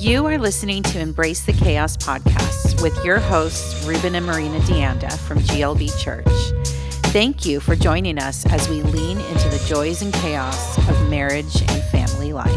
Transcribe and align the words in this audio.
You 0.00 0.24
are 0.28 0.38
listening 0.38 0.82
to 0.84 0.98
Embrace 0.98 1.44
the 1.44 1.52
Chaos 1.52 1.94
podcast 1.94 2.80
with 2.82 2.96
your 3.04 3.18
hosts, 3.18 3.84
Ruben 3.84 4.14
and 4.14 4.24
Marina 4.24 4.58
De 4.64 4.80
Anda 4.80 5.10
from 5.10 5.40
GLB 5.40 5.90
Church. 6.02 6.24
Thank 7.12 7.44
you 7.44 7.60
for 7.60 7.76
joining 7.76 8.18
us 8.18 8.46
as 8.46 8.66
we 8.70 8.80
lean 8.80 9.18
into 9.18 9.48
the 9.50 9.62
joys 9.68 10.00
and 10.00 10.10
chaos 10.14 10.78
of 10.88 11.10
marriage 11.10 11.60
and 11.60 11.82
family 11.84 12.32
life. 12.32 12.48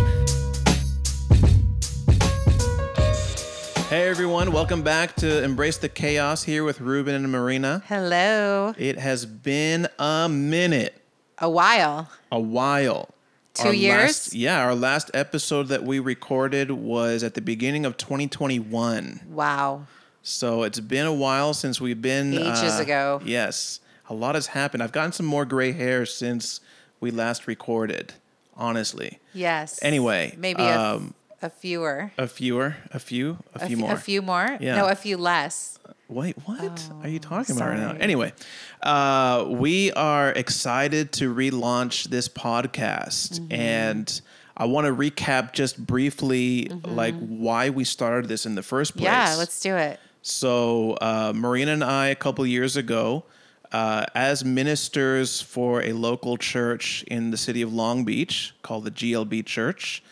Hey 3.90 4.08
everyone, 4.08 4.54
welcome 4.54 4.82
back 4.82 5.18
to 5.18 5.44
Embrace 5.44 5.78
the 5.78 5.90
Chaos 5.90 6.44
here 6.44 6.64
with 6.64 6.80
Ruben 6.80 7.14
and 7.14 7.30
Marina. 7.30 7.84
Hello. 7.88 8.74
It 8.78 8.98
has 9.00 9.26
been 9.26 9.90
a 10.00 10.30
minute, 10.30 10.96
A 11.40 11.50
while. 11.50 12.10
a 12.32 12.40
while. 12.40 13.13
Two 13.54 13.68
Our 13.68 13.74
years? 13.74 14.02
last- 14.02 14.34
yeah, 14.34 14.60
our 14.64 14.74
last 14.76 15.12
episode 15.14 15.68
that 15.68 15.84
we 15.84 16.00
recorded 16.00 16.72
was 16.72 17.22
at 17.24 17.36
the 17.36 17.42
beginning 17.42 17.86
of 17.86 17.98
2021. 17.98 19.22
Wow. 19.30 19.86
So 20.24 20.64
it's 20.64 20.80
been 20.80 21.06
a 21.06 21.14
while 21.14 21.54
since 21.54 21.80
we've 21.80 22.02
been 22.02 22.34
Ages 22.34 22.80
uh, 22.80 22.82
ago. 22.82 23.22
Yes, 23.24 23.80
a 24.10 24.14
lot 24.14 24.36
has 24.36 24.48
happened. 24.48 24.82
I've 24.82 24.92
gotten 24.92 25.12
some 25.12 25.26
more 25.26 25.46
gray 25.46 25.72
hair 25.74 26.06
since 26.06 26.62
we 27.00 27.12
last 27.12 27.46
recorded. 27.48 28.14
Honestly, 28.56 29.20
Yes. 29.34 29.80
Anyway, 29.82 30.36
maybe 30.38 30.62
a, 30.62 30.80
um, 30.80 31.14
a 31.44 31.50
fewer. 31.50 32.12
a 32.18 32.28
fewer, 32.28 32.76
a 32.92 33.00
few, 33.00 33.38
a, 33.54 33.64
A 33.64 33.68
few 33.68 33.78
f- 33.78 33.82
more. 33.82 33.92
A 33.94 33.98
few 33.98 34.22
more? 34.22 34.58
Yeah. 34.60 34.76
No, 34.78 34.88
a 34.88 34.96
few 34.96 35.18
less. 35.18 35.78
Wait, 36.10 36.36
what 36.46 36.90
are 37.02 37.08
you 37.10 37.20
talking 37.20 37.56
about 37.56 37.70
right 37.70 37.80
now? 37.80 37.92
Anyway, 38.00 38.34
uh, 38.82 39.46
we 39.48 39.92
are 39.94 40.30
excited 40.32 41.12
to 41.14 41.34
relaunch 41.34 42.06
this 42.10 42.28
podcast, 42.30 43.40
Mm-hmm. 43.40 43.54
and 43.54 44.22
I 44.56 44.66
want 44.66 44.86
to 44.86 44.94
recap 44.94 45.54
just 45.54 45.84
briefly, 45.84 46.70
like 46.86 47.16
why 47.20 47.70
we 47.72 47.84
started 47.84 48.28
this 48.30 48.46
in 48.46 48.54
the 48.56 48.62
first 48.64 48.96
place. 48.96 49.08
Mm-hmm. 49.08 49.32
Yeah, 49.32 49.36
let's 49.38 49.60
do 49.60 49.76
it. 49.76 50.00
So, 50.22 50.94
uh, 51.02 51.34
Marina 51.36 51.72
and 51.74 51.84
I, 51.84 52.08
a 52.08 52.16
couple 52.16 52.46
years 52.46 52.78
ago, 52.78 53.24
uh, 53.72 54.06
as 54.14 54.46
ministers 54.46 55.42
for 55.42 55.82
a 55.82 55.94
local 55.94 56.38
church 56.38 57.04
in 57.08 57.32
the 57.32 57.38
city 57.38 57.64
of 57.64 57.74
Long 57.74 58.06
Beach 58.06 58.54
called 58.62 58.84
the 58.84 58.92
GLB 58.92 59.44
Church 59.46 60.04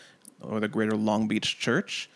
or 0.42 0.60
the 0.60 0.68
Greater 0.68 0.96
Long 0.96 1.28
Beach 1.28 1.58
Church, 1.58 2.08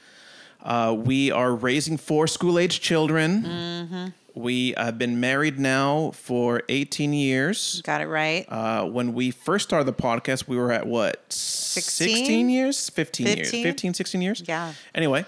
uh, 0.62 0.94
we 0.98 1.30
are 1.30 1.54
raising 1.54 1.96
four 1.96 2.26
school 2.26 2.58
age 2.58 2.80
children. 2.80 3.42
Mm-hmm. 3.42 4.06
We 4.34 4.74
have 4.76 4.98
been 4.98 5.18
married 5.18 5.58
now 5.58 6.10
for 6.10 6.62
18 6.68 7.14
years. 7.14 7.80
Got 7.82 8.02
it 8.02 8.06
right. 8.06 8.44
Uh, 8.48 8.84
when 8.84 9.14
we 9.14 9.30
first 9.30 9.66
started 9.66 9.86
the 9.86 9.94
podcast, 9.94 10.46
we 10.46 10.58
were 10.58 10.72
at 10.72 10.86
what? 10.86 11.32
16 11.32 12.50
years? 12.50 12.90
15, 12.90 13.26
years. 13.26 13.38
15? 13.50 13.62
15, 13.62 13.94
16 13.94 14.22
years? 14.22 14.42
Yeah. 14.46 14.74
Anyway, 14.94 15.24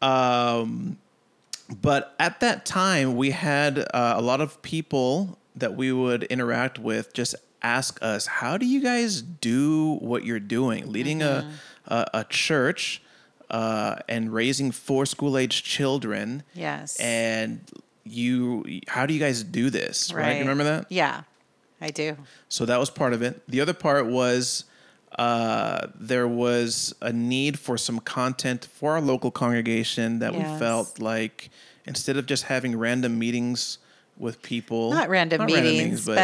um, 0.00 0.96
but 1.80 2.14
at 2.20 2.40
that 2.40 2.64
time, 2.64 3.16
we 3.16 3.30
had 3.30 3.78
uh, 3.78 4.14
a 4.16 4.22
lot 4.22 4.40
of 4.40 4.62
people 4.62 5.38
that 5.56 5.74
we 5.74 5.90
would 5.90 6.24
interact 6.24 6.78
with 6.78 7.12
just 7.14 7.34
ask 7.62 8.00
us, 8.02 8.26
How 8.26 8.56
do 8.58 8.66
you 8.66 8.80
guys 8.80 9.22
do 9.22 9.94
what 9.94 10.24
you're 10.24 10.40
doing? 10.40 10.90
Leading 10.90 11.22
a, 11.22 11.50
a, 11.86 12.06
a 12.14 12.24
church 12.24 13.02
uh, 13.50 13.96
and 14.08 14.32
raising 14.32 14.70
four 14.70 15.06
school 15.06 15.36
age 15.36 15.62
children. 15.62 16.42
Yes. 16.54 16.98
And 16.98 17.60
you, 18.04 18.80
how 18.88 19.06
do 19.06 19.14
you 19.14 19.20
guys 19.20 19.42
do 19.44 19.70
this? 19.70 20.12
Right. 20.12 20.34
You 20.34 20.40
remember 20.40 20.64
that? 20.64 20.86
Yeah, 20.90 21.22
I 21.80 21.90
do. 21.90 22.16
So 22.48 22.66
that 22.66 22.78
was 22.78 22.90
part 22.90 23.12
of 23.12 23.22
it. 23.22 23.42
The 23.48 23.60
other 23.60 23.74
part 23.74 24.06
was 24.06 24.64
uh, 25.18 25.88
there 25.94 26.26
was 26.26 26.94
a 27.02 27.12
need 27.12 27.58
for 27.58 27.76
some 27.76 28.00
content 28.00 28.66
for 28.72 28.92
our 28.92 29.00
local 29.00 29.30
congregation 29.30 30.20
that 30.20 30.34
we 30.34 30.42
felt 30.58 30.98
like 30.98 31.50
instead 31.84 32.16
of 32.16 32.26
just 32.26 32.44
having 32.44 32.78
random 32.78 33.18
meetings 33.18 33.78
with 34.16 34.40
people, 34.42 34.90
Not 34.90 35.08
random 35.08 35.44
meetings, 35.46 36.06
but, 36.06 36.16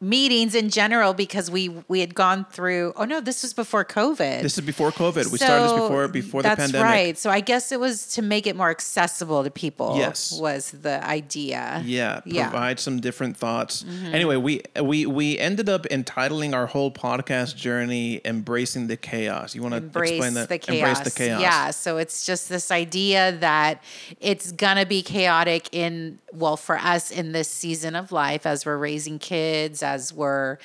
meetings 0.00 0.54
in 0.54 0.70
general 0.70 1.12
because 1.12 1.50
we 1.50 1.68
we 1.88 2.00
had 2.00 2.14
gone 2.14 2.44
through. 2.50 2.92
Oh 2.96 3.04
no, 3.04 3.20
this 3.20 3.42
was 3.42 3.52
before 3.52 3.84
COVID. 3.84 4.42
this 4.42 4.56
is 4.56 4.64
before 4.64 4.92
COVID. 4.92 5.30
We 5.32 5.38
started 5.38 5.64
this 5.64 5.72
before 5.72 6.08
before 6.08 6.42
the 6.42 6.48
that's 6.50 6.60
pandemic. 6.60 6.84
right. 6.84 7.18
So 7.18 7.30
I 7.30 7.40
guess 7.40 7.72
it 7.72 7.80
was 7.80 8.06
to 8.14 8.22
make 8.22 8.46
it 8.46 8.54
more 8.56 8.70
accessible 8.70 9.42
to 9.44 9.50
people. 9.50 9.96
Yes. 9.98 10.38
was 10.38 10.70
the 10.70 11.04
idea. 11.04 11.82
Yeah, 11.84 12.20
Yeah. 12.24 12.42
Mm-hmm. 12.44 12.50
provide 12.50 12.80
some 12.80 13.00
different 13.00 13.36
thoughts. 13.36 13.84
Anyway, 14.12 14.36
we 14.36 14.62
we 14.80 15.06
we 15.06 15.38
ended 15.38 15.68
up 15.68 15.86
entitling 15.90 16.54
our 16.54 16.66
whole 16.66 16.90
podcast 16.92 17.56
journey 17.56 18.20
"Embracing 18.24 18.86
the 18.86 18.96
Chaos." 18.96 19.54
You 19.54 19.62
want 19.62 19.74
to 19.74 20.00
explain 20.00 20.34
that? 20.34 20.48
the 20.48 20.58
chaos. 20.58 20.78
Embrace 20.78 21.00
the 21.00 21.10
chaos. 21.18 21.40
Yeah. 21.40 21.70
So 21.70 21.96
it's 21.98 22.24
just 22.24 22.48
this 22.48 22.70
idea 22.70 23.32
that 23.40 23.82
it's 24.20 24.52
gonna 24.52 24.86
be 24.86 25.02
chaotic 25.02 25.68
in 25.72 26.18
well 26.32 26.56
for 26.56 26.76
us 26.78 27.10
in 27.10 27.32
this 27.32 27.48
season 27.48 27.96
of 27.96 28.12
life 28.12 28.46
as 28.46 28.64
we're 28.66 28.76
raising 28.76 29.18
kids, 29.18 29.82
as 29.94 30.12
we're 30.12 30.58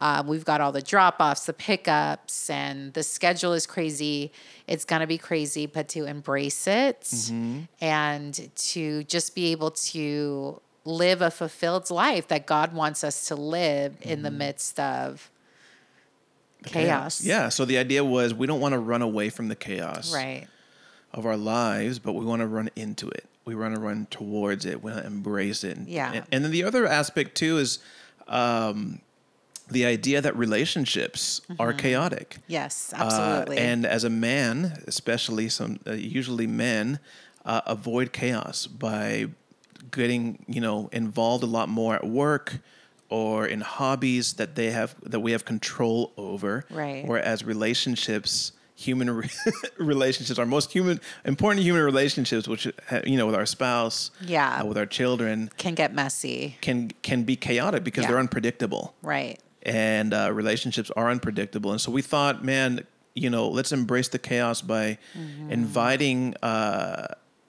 uh, 0.00 0.22
we've 0.26 0.44
got 0.44 0.58
all 0.62 0.72
the 0.72 0.82
drop 0.92 1.16
offs, 1.20 1.44
the 1.46 1.52
pickups, 1.52 2.48
and 2.50 2.92
the 2.94 3.02
schedule 3.02 3.52
is 3.52 3.66
crazy. 3.66 4.30
It's 4.66 4.84
gonna 4.84 5.06
be 5.06 5.18
crazy, 5.18 5.66
but 5.66 5.86
to 5.94 6.00
embrace 6.14 6.66
it 6.66 7.00
Mm-hmm. 7.02 7.60
and 7.80 8.32
to 8.72 9.04
just 9.14 9.34
be 9.34 9.44
able 9.52 9.70
to 9.92 10.60
live 10.84 11.20
a 11.22 11.30
fulfilled 11.30 11.90
life 11.90 12.26
that 12.28 12.46
God 12.46 12.72
wants 12.72 13.00
us 13.04 13.16
to 13.28 13.34
live 13.34 13.92
in 14.00 14.08
Mm-hmm. 14.18 14.22
the 14.22 14.30
midst 14.44 14.80
of 14.80 15.30
chaos. 16.64 17.22
Yeah. 17.22 17.48
So 17.48 17.64
the 17.64 17.78
idea 17.78 18.04
was 18.04 18.34
we 18.34 18.46
don't 18.46 18.60
want 18.60 18.72
to 18.72 18.78
run 18.78 19.02
away 19.02 19.30
from 19.30 19.48
the 19.48 19.56
chaos. 19.56 20.12
Right. 20.14 20.46
of 21.12 21.26
our 21.26 21.36
lives, 21.36 21.98
but 21.98 22.12
we 22.12 22.24
want 22.24 22.40
to 22.40 22.46
run 22.46 22.70
into 22.76 23.08
it. 23.08 23.24
We 23.44 23.56
want 23.56 23.74
to 23.74 23.80
run 23.80 24.06
towards 24.10 24.64
it. 24.64 24.80
We 24.82 24.92
want 24.92 25.02
to 25.02 25.06
embrace 25.08 25.64
it. 25.64 25.76
Yeah. 25.86 26.12
And, 26.12 26.24
and 26.30 26.44
then 26.44 26.52
the 26.52 26.62
other 26.62 26.86
aspect 26.86 27.34
too 27.36 27.58
is 27.58 27.80
um, 28.30 29.00
the 29.68 29.84
idea 29.84 30.20
that 30.20 30.36
relationships 30.36 31.40
are 31.58 31.72
chaotic. 31.72 32.38
Yes, 32.48 32.92
Uh, 32.92 33.02
absolutely. 33.04 33.58
and 33.58 33.86
as 33.86 34.02
a 34.04 34.10
man, 34.10 34.82
especially 34.86 35.48
some, 35.48 35.78
uh, 35.86 35.92
usually 35.92 36.46
men, 36.46 36.98
uh, 37.44 37.60
avoid 37.66 38.12
chaos 38.12 38.66
by 38.66 39.26
getting 39.90 40.44
you 40.48 40.60
know 40.60 40.88
involved 40.92 41.42
a 41.42 41.46
lot 41.46 41.68
more 41.68 41.94
at 41.94 42.06
work 42.06 42.58
or 43.08 43.46
in 43.46 43.60
hobbies 43.60 44.34
that 44.34 44.54
they 44.54 44.70
have 44.70 44.94
that 45.02 45.20
we 45.20 45.32
have 45.32 45.44
control 45.44 46.12
over. 46.16 46.64
Right. 46.70 47.04
Whereas 47.06 47.44
relationships, 47.44 48.52
human 48.80 49.10
re- 49.10 49.28
relationships, 49.78 50.38
our 50.38 50.46
most 50.46 50.72
human 50.72 51.00
important 51.24 51.62
human 51.64 51.82
relationships, 51.82 52.48
which 52.48 52.66
you 53.04 53.16
know 53.18 53.26
with 53.26 53.34
our 53.34 53.46
spouse, 53.46 54.10
Yeah. 54.24 54.60
uh, 54.62 54.64
with 54.66 54.78
our 54.78 54.86
children, 54.86 55.50
can 55.56 55.74
get 55.74 55.94
messy. 55.94 56.56
can 56.60 56.90
can 57.02 57.24
be 57.24 57.36
chaotic 57.36 57.84
because 57.84 58.02
Yeah. 58.04 58.08
they're 58.10 58.18
unpredictable 58.26 58.94
Right. 59.02 59.38
and 59.62 60.14
uh, 60.14 60.32
relationships 60.32 60.90
are 60.96 61.10
unpredictable. 61.10 61.70
And 61.72 61.80
so 61.80 61.90
we 61.92 62.02
thought, 62.02 62.44
man, 62.44 62.86
you 63.14 63.28
know, 63.28 63.48
let's 63.48 63.72
embrace 63.72 64.08
the 64.08 64.18
chaos 64.18 64.62
by 64.62 64.98
Mm-hmm. 65.18 65.50
inviting 65.52 66.34
uh, 66.42 67.06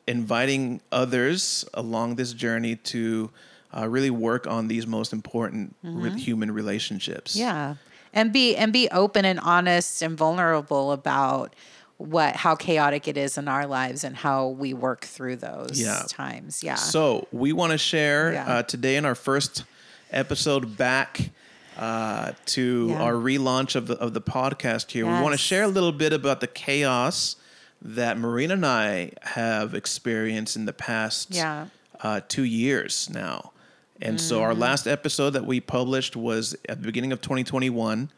inviting 0.08 0.82
others 0.92 1.64
along 1.74 2.16
this 2.16 2.34
journey 2.34 2.76
to 2.76 3.30
uh, 3.76 3.88
really 3.88 4.10
work 4.10 4.48
on 4.48 4.68
these 4.68 4.86
most 4.86 5.14
important 5.14 5.76
re- 5.84 6.20
human 6.20 6.52
relationships. 6.52 7.32
Mm-hmm. 7.38 7.48
Yeah. 7.48 7.76
And 8.14 8.34
be 8.34 8.56
and 8.56 8.74
be 8.74 8.90
open 8.90 9.24
and 9.26 9.40
honest 9.40 10.02
and 10.02 10.18
vulnerable 10.18 10.92
about 10.92 11.56
what 11.98 12.36
how 12.36 12.56
chaotic 12.56 13.08
it 13.08 13.16
is 13.16 13.38
in 13.38 13.48
our 13.48 13.66
lives 13.68 14.04
and 14.04 14.16
how 14.16 14.48
we 14.48 14.74
work 14.74 15.06
through 15.06 15.38
those 15.38 15.80
Yeah. 15.80 16.04
times. 16.10 16.64
Yeah. 16.64 16.76
So 16.76 17.28
we 17.32 17.54
want 17.54 17.72
to 17.72 17.78
share 17.78 18.34
Yeah. 18.34 18.46
uh, 18.48 18.64
today 18.64 18.96
in 18.98 19.06
our 19.06 19.16
first 19.16 19.64
episode 20.12 20.78
back 20.78 21.30
uh, 21.78 22.34
to 22.46 22.88
Yeah. 22.90 23.02
our 23.02 23.14
relaunch 23.14 23.76
of 23.76 23.88
the 23.88 23.96
of 23.96 24.14
the 24.14 24.22
podcast 24.22 24.92
here. 24.92 25.06
We 25.06 25.14
want 25.22 25.32
to 25.34 25.38
share 25.38 25.64
a 25.64 25.68
little 25.68 25.94
bit 25.94 26.12
about 26.12 26.42
the 26.42 26.48
chaos 26.48 27.38
that 27.82 28.18
Marina 28.18 28.54
and 28.56 28.66
I 28.66 29.12
have 29.22 29.74
experienced 29.74 30.56
in 30.56 30.66
the 30.66 30.74
past 30.74 31.30
Yeah. 31.32 31.68
uh, 32.04 32.20
two 32.28 32.44
years 32.44 33.10
now. 33.12 33.52
And 34.02 34.20
so 34.20 34.42
our 34.42 34.54
last 34.56 34.88
episode 34.88 35.32
that 35.32 35.46
we 35.46 35.60
published 35.60 36.16
was 36.16 36.56
at 36.68 36.80
the 36.82 36.86
beginning 36.86 37.12
of 37.12 37.22
2021. 37.22 38.10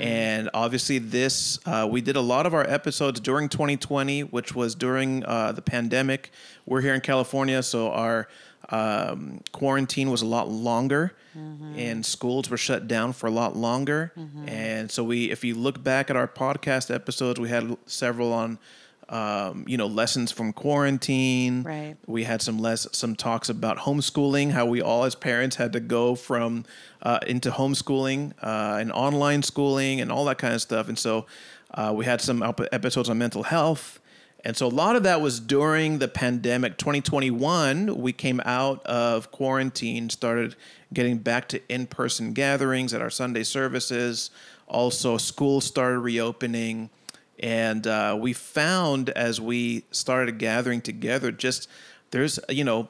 And 0.00 0.50
obviously, 0.52 0.98
this, 0.98 1.60
uh, 1.64 1.86
we 1.88 2.00
did 2.00 2.16
a 2.16 2.20
lot 2.20 2.44
of 2.44 2.54
our 2.54 2.68
episodes 2.68 3.20
during 3.20 3.48
2020, 3.48 4.22
which 4.24 4.52
was 4.52 4.74
during 4.74 5.24
uh, 5.24 5.52
the 5.52 5.62
pandemic. 5.62 6.32
We're 6.66 6.80
here 6.80 6.92
in 6.94 7.00
California, 7.00 7.62
so 7.62 7.92
our 7.92 8.26
um, 8.70 9.40
quarantine 9.52 10.10
was 10.10 10.22
a 10.22 10.26
lot 10.26 10.48
longer 10.48 11.14
and 11.76 12.04
schools 12.04 12.50
were 12.50 12.56
shut 12.56 12.88
down 12.88 13.12
for 13.12 13.28
a 13.28 13.30
lot 13.30 13.56
longer. 13.56 14.12
And 14.48 14.90
so, 14.90 15.04
we, 15.04 15.30
if 15.30 15.44
you 15.44 15.54
look 15.54 15.80
back 15.84 16.10
at 16.10 16.16
our 16.16 16.26
podcast 16.26 16.92
episodes, 16.92 17.38
we 17.38 17.48
had 17.48 17.76
several 17.86 18.32
on. 18.32 18.58
Um, 19.10 19.64
you 19.66 19.76
know, 19.76 19.88
lessons 19.88 20.30
from 20.30 20.52
quarantine. 20.52 21.64
Right. 21.64 21.96
We 22.06 22.22
had 22.22 22.40
some 22.40 22.58
less 22.58 22.86
some 22.92 23.16
talks 23.16 23.48
about 23.48 23.78
homeschooling, 23.78 24.52
how 24.52 24.66
we 24.66 24.80
all 24.80 25.02
as 25.02 25.16
parents 25.16 25.56
had 25.56 25.72
to 25.72 25.80
go 25.80 26.14
from 26.14 26.64
uh, 27.02 27.18
into 27.26 27.50
homeschooling 27.50 28.34
uh, 28.40 28.78
and 28.80 28.92
online 28.92 29.42
schooling 29.42 30.00
and 30.00 30.12
all 30.12 30.24
that 30.26 30.38
kind 30.38 30.54
of 30.54 30.62
stuff. 30.62 30.88
And 30.88 30.96
so 30.96 31.26
uh, 31.74 31.92
we 31.94 32.04
had 32.04 32.20
some 32.20 32.40
episodes 32.70 33.08
on 33.08 33.18
mental 33.18 33.42
health. 33.42 33.98
And 34.44 34.56
so 34.56 34.66
a 34.66 34.68
lot 34.68 34.96
of 34.96 35.02
that 35.02 35.20
was 35.20 35.38
during 35.38 35.98
the 35.98 36.08
pandemic. 36.08 36.78
2021, 36.78 37.96
we 37.96 38.12
came 38.12 38.40
out 38.44 38.84
of 38.86 39.30
quarantine, 39.30 40.08
started 40.08 40.56
getting 40.94 41.18
back 41.18 41.48
to 41.48 41.60
in 41.72 41.86
person 41.86 42.32
gatherings 42.32 42.94
at 42.94 43.02
our 43.02 43.10
Sunday 43.10 43.42
services. 43.42 44.30
Also, 44.66 45.18
schools 45.18 45.64
started 45.64 45.98
reopening. 45.98 46.90
And 47.40 47.86
uh, 47.86 48.16
we 48.20 48.32
found 48.32 49.10
as 49.10 49.40
we 49.40 49.84
started 49.90 50.38
gathering 50.38 50.80
together, 50.82 51.32
just 51.32 51.68
there's, 52.10 52.38
you 52.48 52.64
know, 52.64 52.88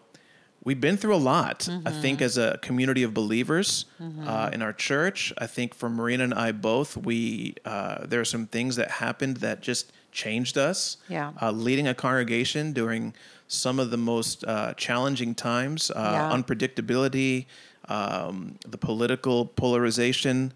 we've 0.64 0.81
been 0.81 0.97
through 0.97 1.14
a 1.14 1.17
lot. 1.17 1.61
Mm-hmm. 1.61 1.88
I 1.88 1.93
think 1.93 2.20
as 2.20 2.37
a 2.37 2.58
community 2.61 3.02
of 3.02 3.14
believers 3.14 3.87
mm-hmm. 4.00 4.26
uh, 4.26 4.50
in 4.52 4.62
our 4.62 4.73
church, 4.73 5.32
I 5.38 5.47
think 5.47 5.75
for 5.75 5.88
Marina 5.88 6.25
and 6.25 6.35
I 6.35 6.52
both, 6.52 6.97
we 6.97 7.55
uh, 7.64 8.06
there 8.06 8.20
are 8.20 8.25
some 8.25 8.47
things 8.47 8.76
that 8.76 8.91
happened 8.91 9.38
that 9.38 9.61
just 9.61 9.93
changed 10.12 10.58
us. 10.58 10.96
Yeah, 11.08 11.32
uh, 11.41 11.53
leading 11.53 11.88
a 11.88 11.94
congregation 11.94 12.73
during 12.73 13.14
some 13.49 13.79
of 13.79 13.91
the 13.91 13.96
most 13.96 14.44
uh, 14.44 14.75
challenging 14.75 15.35
times, 15.35 15.91
uh, 15.91 16.11
yeah. 16.12 16.37
unpredictability, 16.37 17.46
um, 17.88 18.58
the 18.67 18.79
political 18.79 19.46
polarization. 19.46 20.53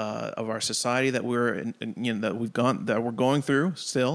Uh, 0.00 0.40
of 0.40 0.48
our 0.48 0.62
society 0.62 1.10
that 1.10 1.24
we're 1.30 1.52
in, 1.62 1.74
you 2.04 2.12
know 2.14 2.20
that 2.26 2.34
we've 2.40 2.56
gone 2.62 2.76
that 2.86 2.98
we're 3.04 3.18
going 3.26 3.42
through 3.42 3.72
still 3.74 4.14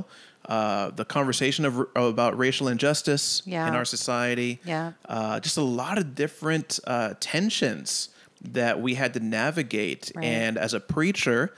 uh, 0.50 0.90
the 0.92 1.06
conversation 1.06 1.66
of, 1.66 1.74
about 1.96 2.38
racial 2.38 2.68
injustice 2.68 3.42
yeah. 3.46 3.68
in 3.68 3.76
our 3.76 3.86
society. 3.86 4.60
Yeah. 4.64 4.94
Uh, 5.08 5.40
just 5.40 5.58
a 5.58 5.64
lot 5.84 5.98
of 5.98 6.16
different 6.16 6.80
uh, 6.86 7.14
tensions 7.20 8.10
that 8.52 8.82
we 8.82 8.96
had 8.96 9.14
to 9.14 9.20
navigate. 9.20 10.12
Right. 10.16 10.26
And 10.26 10.58
as 10.58 10.74
a 10.74 10.80
preacher, 10.80 11.54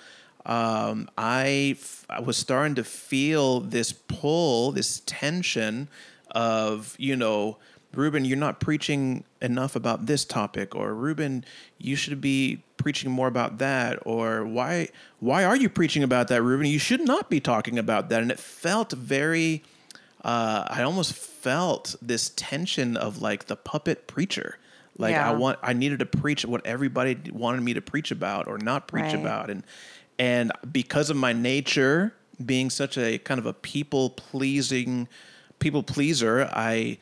um, 0.45 1.09
I, 1.18 1.75
f- 1.77 2.06
I 2.09 2.21
was 2.21 2.38
starting 2.38 2.75
to 2.75 2.83
feel 2.83 3.59
this 3.59 3.91
pull, 3.94 4.71
this 4.71 5.01
tension 5.06 5.89
of, 6.31 6.95
you 6.97 7.15
know, 7.15 7.57
Ruben, 7.94 8.25
you're 8.25 8.38
not 8.38 8.60
preaching 8.60 9.24
enough 9.42 9.75
about 9.75 10.06
this 10.06 10.25
topic, 10.25 10.75
or 10.75 10.94
Ruben, 10.94 11.44
you 11.78 11.95
should 11.95 12.22
be 12.22 12.63
preaching 12.78 13.10
more 13.10 13.28
about 13.28 13.57
that, 13.57 14.00
or 14.06 14.45
why 14.45 14.89
why 15.19 15.44
are 15.44 15.56
you 15.56 15.69
preaching 15.69 16.04
about 16.04 16.28
that, 16.28 16.42
Ruben? 16.44 16.68
You 16.68 16.80
should 16.80 17.01
not 17.01 17.30
be 17.30 17.39
talking 17.39 17.80
about 17.80 18.10
that. 18.10 18.22
And 18.22 18.30
it 18.30 18.39
felt 18.39 18.92
very, 18.92 19.63
uh, 20.24 20.66
I 20.68 20.84
almost 20.84 21.13
felt 21.13 21.95
this 22.01 22.31
tension 22.36 22.98
of 22.98 23.22
like 23.22 23.45
the 23.45 23.56
puppet 23.56 24.07
preacher. 24.07 24.57
Like 25.00 25.13
yeah. 25.13 25.30
I 25.30 25.34
want, 25.34 25.60
I 25.62 25.74
needed 25.74 26.00
to 26.00 26.06
preach 26.06 26.45
what 26.45 26.66
everybody 26.66 27.18
wanted 27.31 27.62
me 27.62 27.74
to 27.75 27.81
preach 27.81 28.12
about 28.12 28.48
or 28.48 28.57
not 28.57 28.88
preach 28.88 29.06
right. 29.06 29.16
about, 29.16 29.50
and 29.50 29.63
and 30.19 30.51
because 30.72 31.10
of 31.10 31.18
my 31.18 31.34
nature 31.34 32.13
being 32.44 32.69
such 32.69 32.98
a 32.98 33.18
kind 33.18 33.39
of 33.39 33.45
a 33.45 33.54
people 33.54 34.12
pleasing 34.12 35.07
people 35.60 35.84
pleaser, 35.84 36.50
I 36.54 36.98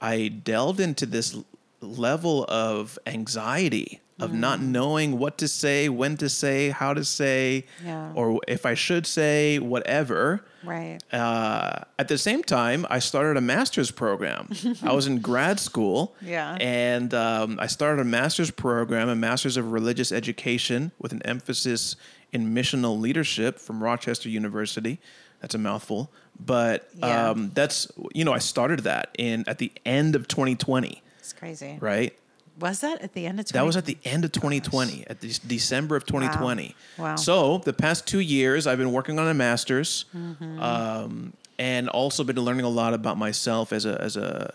I 0.00 0.28
delved 0.28 0.80
into 0.80 1.06
this 1.06 1.36
level 1.80 2.44
of 2.48 2.98
anxiety 3.06 4.00
of 4.20 4.30
mm. 4.30 4.38
not 4.38 4.60
knowing 4.60 5.18
what 5.18 5.38
to 5.38 5.48
say, 5.48 5.88
when 5.88 6.16
to 6.18 6.28
say, 6.28 6.70
how 6.70 6.94
to 6.94 7.04
say, 7.04 7.64
yeah. 7.84 8.12
or 8.14 8.40
if 8.46 8.66
I 8.66 8.74
should 8.74 9.06
say 9.06 9.58
whatever. 9.58 10.44
Right. 10.62 10.98
Uh, 11.12 11.84
at 11.98 12.08
the 12.08 12.18
same 12.18 12.42
time, 12.42 12.86
I 12.90 12.98
started 12.98 13.38
a 13.38 13.40
master's 13.40 13.90
program. 13.90 14.50
I 14.82 14.92
was 14.92 15.06
in 15.06 15.18
grad 15.22 15.58
school. 15.58 16.14
Yeah. 16.20 16.56
And 16.60 17.14
um, 17.14 17.58
I 17.60 17.66
started 17.66 18.02
a 18.02 18.04
master's 18.04 18.50
program, 18.50 19.08
a 19.08 19.16
master's 19.16 19.56
of 19.56 19.72
religious 19.72 20.12
education 20.12 20.92
with 20.98 21.12
an 21.12 21.22
emphasis 21.22 21.96
in 22.32 22.54
missional 22.54 23.00
leadership 23.00 23.58
from 23.58 23.82
Rochester 23.82 24.28
University. 24.28 25.00
That's 25.40 25.54
a 25.54 25.58
mouthful, 25.58 26.12
but 26.44 26.88
yeah. 26.94 27.30
um, 27.30 27.50
that's 27.54 27.90
you 28.14 28.24
know 28.24 28.32
I 28.32 28.38
started 28.38 28.80
that 28.80 29.14
in 29.18 29.44
at 29.46 29.58
the 29.58 29.72
end 29.84 30.16
of 30.16 30.28
2020. 30.28 31.02
It's 31.18 31.32
crazy, 31.32 31.78
right? 31.80 32.16
Was 32.58 32.80
that 32.80 33.00
at 33.00 33.14
the 33.14 33.26
end 33.26 33.40
of 33.40 33.46
2020? 33.46 33.52
That 33.52 33.66
was 33.66 33.76
at 33.76 33.86
the 33.86 33.96
end 34.04 34.24
of 34.24 34.32
2020, 34.32 34.96
Gosh. 34.96 35.04
at 35.08 35.20
the 35.20 35.28
December 35.46 35.96
of 35.96 36.04
2020. 36.04 36.74
Wow. 36.98 37.04
wow. 37.04 37.16
So 37.16 37.58
the 37.58 37.72
past 37.72 38.06
two 38.06 38.20
years, 38.20 38.66
I've 38.66 38.76
been 38.76 38.92
working 38.92 39.18
on 39.18 39.26
a 39.28 39.32
master's, 39.32 40.04
mm-hmm. 40.14 40.60
um, 40.60 41.32
and 41.58 41.88
also 41.88 42.22
been 42.22 42.36
learning 42.36 42.66
a 42.66 42.68
lot 42.68 42.92
about 42.92 43.16
myself 43.16 43.72
as 43.72 43.86
a 43.86 44.00
as 44.00 44.16
a 44.16 44.54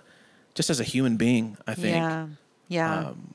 just 0.54 0.70
as 0.70 0.80
a 0.80 0.84
human 0.84 1.18
being. 1.18 1.58
I 1.68 1.74
think. 1.74 1.96
Yeah. 1.96 2.28
Yeah. 2.68 3.00
Um, 3.08 3.34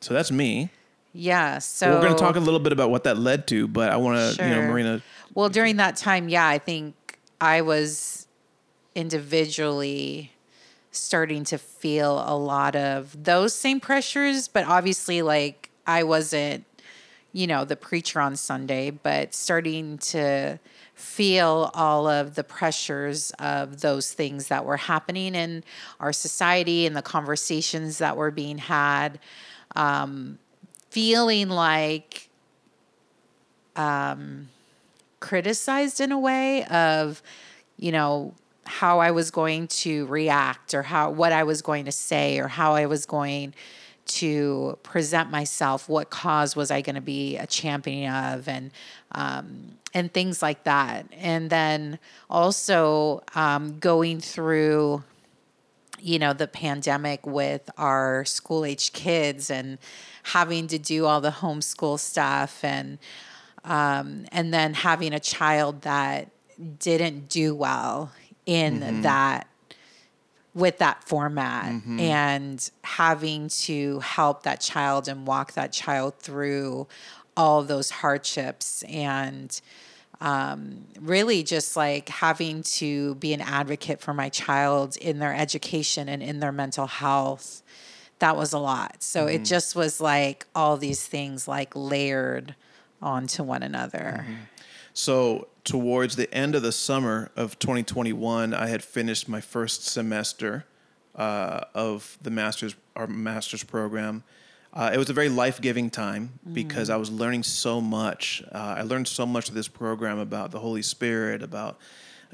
so 0.00 0.14
that's 0.14 0.30
me. 0.30 0.70
Yeah. 1.12 1.58
So 1.58 1.90
we're 1.90 2.00
going 2.00 2.14
to 2.14 2.18
talk 2.18 2.36
a 2.36 2.40
little 2.40 2.60
bit 2.60 2.72
about 2.72 2.90
what 2.90 3.04
that 3.04 3.16
led 3.16 3.46
to, 3.48 3.66
but 3.66 3.90
I 3.90 3.96
want 3.96 4.18
to, 4.18 4.34
sure. 4.34 4.46
you 4.46 4.54
know, 4.54 4.62
Marina. 4.62 5.02
Well, 5.34 5.48
during 5.48 5.76
that 5.76 5.96
time, 5.96 6.28
yeah, 6.28 6.46
I 6.46 6.58
think 6.58 6.94
I 7.40 7.60
was 7.60 8.26
individually 8.94 10.32
starting 10.90 11.44
to 11.44 11.58
feel 11.58 12.24
a 12.26 12.36
lot 12.36 12.74
of 12.74 13.24
those 13.24 13.54
same 13.54 13.80
pressures, 13.80 14.48
but 14.48 14.66
obviously, 14.66 15.22
like, 15.22 15.70
I 15.86 16.02
wasn't, 16.02 16.64
you 17.32 17.46
know, 17.46 17.64
the 17.64 17.76
preacher 17.76 18.20
on 18.20 18.36
Sunday, 18.36 18.90
but 18.90 19.34
starting 19.34 19.98
to 19.98 20.58
feel 20.94 21.70
all 21.74 22.08
of 22.08 22.34
the 22.34 22.42
pressures 22.42 23.30
of 23.38 23.82
those 23.82 24.12
things 24.14 24.48
that 24.48 24.64
were 24.64 24.78
happening 24.78 25.34
in 25.34 25.62
our 26.00 26.12
society 26.12 26.86
and 26.86 26.96
the 26.96 27.02
conversations 27.02 27.98
that 27.98 28.16
were 28.16 28.30
being 28.30 28.56
had. 28.56 29.18
Um, 29.74 30.38
feeling 30.88 31.50
like 31.50 32.30
um, 33.76 34.48
criticized 35.26 36.00
in 36.00 36.12
a 36.12 36.18
way 36.18 36.64
of, 36.66 37.20
you 37.76 37.90
know, 37.90 38.32
how 38.64 39.00
I 39.00 39.10
was 39.10 39.32
going 39.32 39.66
to 39.82 40.06
react 40.06 40.72
or 40.72 40.82
how 40.82 41.10
what 41.10 41.32
I 41.32 41.42
was 41.42 41.62
going 41.62 41.86
to 41.86 41.92
say 41.92 42.38
or 42.38 42.46
how 42.46 42.76
I 42.76 42.86
was 42.86 43.06
going 43.06 43.52
to 44.20 44.78
present 44.84 45.28
myself. 45.28 45.88
What 45.88 46.10
cause 46.10 46.54
was 46.54 46.70
I 46.70 46.80
going 46.80 46.94
to 46.94 47.00
be 47.00 47.36
a 47.38 47.46
champion 47.46 48.14
of, 48.14 48.46
and 48.46 48.70
um, 49.10 49.78
and 49.92 50.12
things 50.12 50.42
like 50.42 50.62
that. 50.62 51.06
And 51.10 51.50
then 51.50 51.98
also 52.30 53.24
um, 53.34 53.80
going 53.80 54.20
through 54.20 55.02
you 55.98 56.20
know 56.20 56.34
the 56.34 56.46
pandemic 56.46 57.26
with 57.26 57.68
our 57.76 58.24
school 58.26 58.64
age 58.64 58.92
kids 58.92 59.50
and 59.50 59.78
having 60.22 60.68
to 60.68 60.78
do 60.78 61.04
all 61.04 61.20
the 61.20 61.30
homeschool 61.30 61.98
stuff 61.98 62.62
and 62.62 62.98
um, 63.66 64.26
and 64.32 64.54
then 64.54 64.74
having 64.74 65.12
a 65.12 65.20
child 65.20 65.82
that 65.82 66.30
didn't 66.78 67.28
do 67.28 67.54
well 67.54 68.12
in 68.46 68.80
mm-hmm. 68.80 69.02
that 69.02 69.48
with 70.54 70.78
that 70.78 71.04
format 71.04 71.66
mm-hmm. 71.66 72.00
and 72.00 72.70
having 72.82 73.48
to 73.48 74.00
help 74.00 74.44
that 74.44 74.60
child 74.60 75.06
and 75.06 75.26
walk 75.26 75.52
that 75.52 75.70
child 75.70 76.14
through 76.18 76.86
all 77.36 77.62
those 77.62 77.90
hardships 77.90 78.82
and 78.84 79.60
um, 80.22 80.86
really 80.98 81.42
just 81.42 81.76
like 81.76 82.08
having 82.08 82.62
to 82.62 83.16
be 83.16 83.34
an 83.34 83.42
advocate 83.42 84.00
for 84.00 84.14
my 84.14 84.30
child 84.30 84.96
in 84.96 85.18
their 85.18 85.34
education 85.34 86.08
and 86.08 86.22
in 86.22 86.40
their 86.40 86.52
mental 86.52 86.86
health 86.86 87.62
that 88.18 88.36
was 88.36 88.52
a 88.52 88.58
lot. 88.58 89.02
So 89.02 89.26
mm-hmm. 89.26 89.36
it 89.36 89.44
just 89.44 89.76
was 89.76 90.00
like 90.00 90.46
all 90.54 90.76
these 90.76 91.06
things 91.06 91.46
like 91.46 91.72
layered 91.74 92.54
onto 93.02 93.42
one 93.42 93.62
another. 93.62 94.24
Mm-hmm. 94.24 94.34
So 94.94 95.48
towards 95.64 96.16
the 96.16 96.32
end 96.32 96.54
of 96.54 96.62
the 96.62 96.72
summer 96.72 97.30
of 97.36 97.58
2021, 97.58 98.54
I 98.54 98.68
had 98.68 98.82
finished 98.82 99.28
my 99.28 99.40
first 99.40 99.84
semester 99.84 100.64
uh, 101.14 101.60
of 101.74 102.16
the 102.22 102.30
master's 102.30 102.76
our 102.94 103.06
master's 103.06 103.62
program. 103.62 104.24
Uh, 104.72 104.90
it 104.92 104.98
was 104.98 105.08
a 105.08 105.12
very 105.12 105.28
life 105.28 105.60
giving 105.60 105.90
time 105.90 106.38
mm-hmm. 106.40 106.54
because 106.54 106.90
I 106.90 106.96
was 106.96 107.10
learning 107.10 107.42
so 107.42 107.80
much. 107.80 108.42
Uh, 108.52 108.76
I 108.78 108.82
learned 108.82 109.08
so 109.08 109.26
much 109.26 109.48
of 109.48 109.54
this 109.54 109.68
program 109.68 110.18
about 110.18 110.50
the 110.50 110.58
Holy 110.58 110.82
Spirit, 110.82 111.42
about 111.42 111.78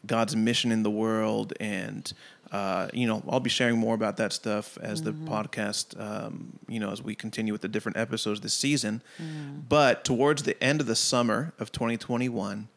God's 0.07 0.35
mission 0.35 0.73
in 0.73 0.83
the 0.83 0.90
world, 0.90 1.52
and 1.61 2.12
uh, 2.52 2.88
you 2.92 3.06
know, 3.06 3.23
I'll 3.28 3.40
be 3.40 3.49
sharing 3.49 3.78
more 3.78 3.94
about 3.94 4.18
that 4.18 4.32
stuff 4.32 4.76
as 4.82 5.00
mm-hmm. 5.00 5.25
the 5.25 5.30
podcast, 5.30 5.99
um, 5.99 6.59
you 6.68 6.78
know, 6.78 6.92
as 6.92 7.02
we 7.02 7.14
continue 7.14 7.50
with 7.50 7.62
the 7.62 7.68
different 7.68 7.97
episodes 7.97 8.42
this 8.42 8.52
season. 8.52 9.02
Mm. 9.21 9.62
But 9.71 10.04
towards 10.04 10.42
the 10.42 10.62
end 10.62 10.82
of 10.82 10.87
the 10.87 10.94
summer 10.94 11.54
of 11.59 11.73
2021, 11.73 12.68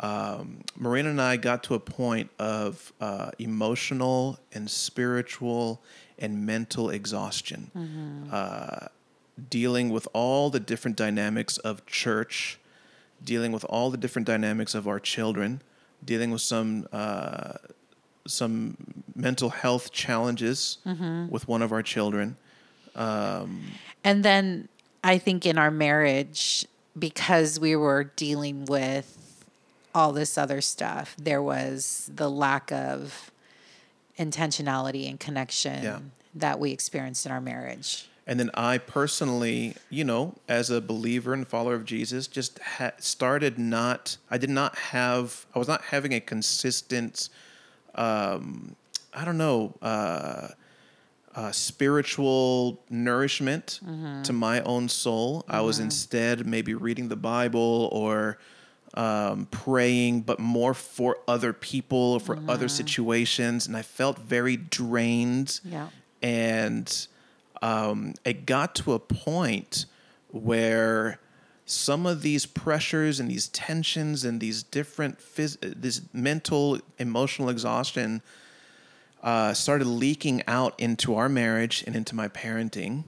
um, 0.00 0.64
Marina 0.76 1.10
and 1.10 1.22
I 1.22 1.36
got 1.36 1.62
to 1.64 1.74
a 1.74 1.78
point 1.78 2.30
of 2.40 2.92
uh, 3.00 3.30
emotional 3.38 4.40
and 4.52 4.68
spiritual 4.68 5.80
and 6.18 6.44
mental 6.44 6.90
exhaustion, 6.90 7.70
mm-hmm. 7.76 8.28
uh, 8.32 8.88
dealing 9.48 9.90
with 9.90 10.08
all 10.12 10.50
the 10.50 10.58
different 10.58 10.96
dynamics 10.96 11.58
of 11.58 11.86
church, 11.86 12.58
dealing 13.22 13.52
with 13.52 13.64
all 13.66 13.90
the 13.90 13.96
different 13.96 14.26
dynamics 14.26 14.74
of 14.74 14.88
our 14.88 14.98
children, 14.98 15.62
dealing 16.04 16.32
with 16.32 16.40
some 16.40 16.88
uh, 16.92 17.52
some 18.26 18.76
mental 19.14 19.50
health 19.50 19.92
challenges 19.92 20.78
mm-hmm. 20.86 21.28
with 21.28 21.48
one 21.48 21.62
of 21.62 21.72
our 21.72 21.82
children. 21.82 22.36
Um, 22.94 23.62
and 24.04 24.24
then 24.24 24.68
I 25.02 25.18
think 25.18 25.46
in 25.46 25.58
our 25.58 25.70
marriage, 25.70 26.66
because 26.98 27.58
we 27.58 27.74
were 27.74 28.04
dealing 28.04 28.64
with 28.66 29.44
all 29.94 30.12
this 30.12 30.38
other 30.38 30.60
stuff, 30.60 31.14
there 31.18 31.42
was 31.42 32.10
the 32.14 32.30
lack 32.30 32.70
of 32.72 33.30
intentionality 34.18 35.08
and 35.08 35.18
connection 35.18 35.82
Yeah. 35.82 35.98
that 36.34 36.60
we 36.60 36.70
experienced 36.70 37.26
in 37.26 37.32
our 37.32 37.40
marriage. 37.40 38.06
And 38.26 38.38
then 38.38 38.50
I 38.54 38.78
personally, 38.78 39.74
you 39.90 40.04
know, 40.04 40.34
as 40.48 40.70
a 40.70 40.80
believer 40.80 41.34
and 41.34 41.46
follower 41.46 41.74
of 41.74 41.84
Jesus, 41.84 42.28
just 42.28 42.58
ha- 42.60 42.92
started 42.98 43.58
not, 43.58 44.16
I 44.30 44.38
did 44.38 44.50
not 44.50 44.76
have, 44.78 45.44
I 45.54 45.58
was 45.58 45.66
not 45.66 45.82
having 45.82 46.12
a 46.12 46.20
consistent, 46.20 47.28
um, 47.94 48.76
I 49.14 49.24
don't 49.24 49.38
know, 49.38 49.74
uh, 49.82 50.48
uh, 51.34 51.50
spiritual 51.52 52.82
nourishment 52.90 53.80
to 54.24 54.32
my 54.32 54.60
own 54.62 54.88
soul. 54.88 55.44
I 55.48 55.60
was 55.62 55.78
instead 55.78 56.46
maybe 56.46 56.74
reading 56.74 57.08
the 57.08 57.16
Bible 57.16 57.88
or 57.92 58.38
um, 58.94 59.46
praying, 59.50 60.20
but 60.22 60.38
more 60.38 60.74
for 60.74 61.16
other 61.26 61.52
people, 61.54 61.98
or 62.14 62.20
for 62.20 62.38
other 62.48 62.68
situations. 62.68 63.66
And 63.66 63.74
I 63.76 63.82
felt 63.82 64.18
very 64.18 64.56
drained 64.56 65.60
Yeah. 65.64 65.88
and 66.22 67.06
um, 67.62 68.14
it 68.24 68.44
got 68.44 68.74
to 68.76 68.92
a 68.92 68.98
point 68.98 69.86
where 70.28 71.18
some 71.72 72.06
of 72.06 72.22
these 72.22 72.44
pressures 72.46 73.18
and 73.20 73.30
these 73.30 73.48
tensions 73.48 74.24
and 74.24 74.40
these 74.40 74.62
different 74.62 75.18
phys- 75.18 75.58
this 75.60 76.02
mental 76.12 76.78
emotional 76.98 77.48
exhaustion 77.48 78.22
uh, 79.22 79.52
started 79.54 79.86
leaking 79.86 80.42
out 80.48 80.74
into 80.78 81.14
our 81.14 81.28
marriage 81.28 81.84
and 81.86 81.94
into 81.96 82.14
my 82.14 82.28
parenting 82.28 83.04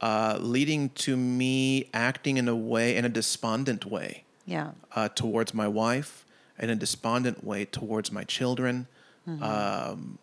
uh, 0.00 0.38
leading 0.40 0.88
to 0.90 1.16
me 1.16 1.88
acting 1.92 2.36
in 2.36 2.46
a 2.48 2.54
way 2.54 2.96
in 2.96 3.04
a 3.04 3.08
despondent 3.08 3.84
way 3.84 4.22
Yeah. 4.46 4.70
uh, 4.94 5.08
towards 5.08 5.52
my 5.52 5.66
wife, 5.66 6.24
in 6.60 6.70
a 6.70 6.76
despondent 6.76 7.42
way 7.44 7.64
towards 7.64 8.12
my 8.12 8.22
children, 8.24 8.86
um, 9.26 10.18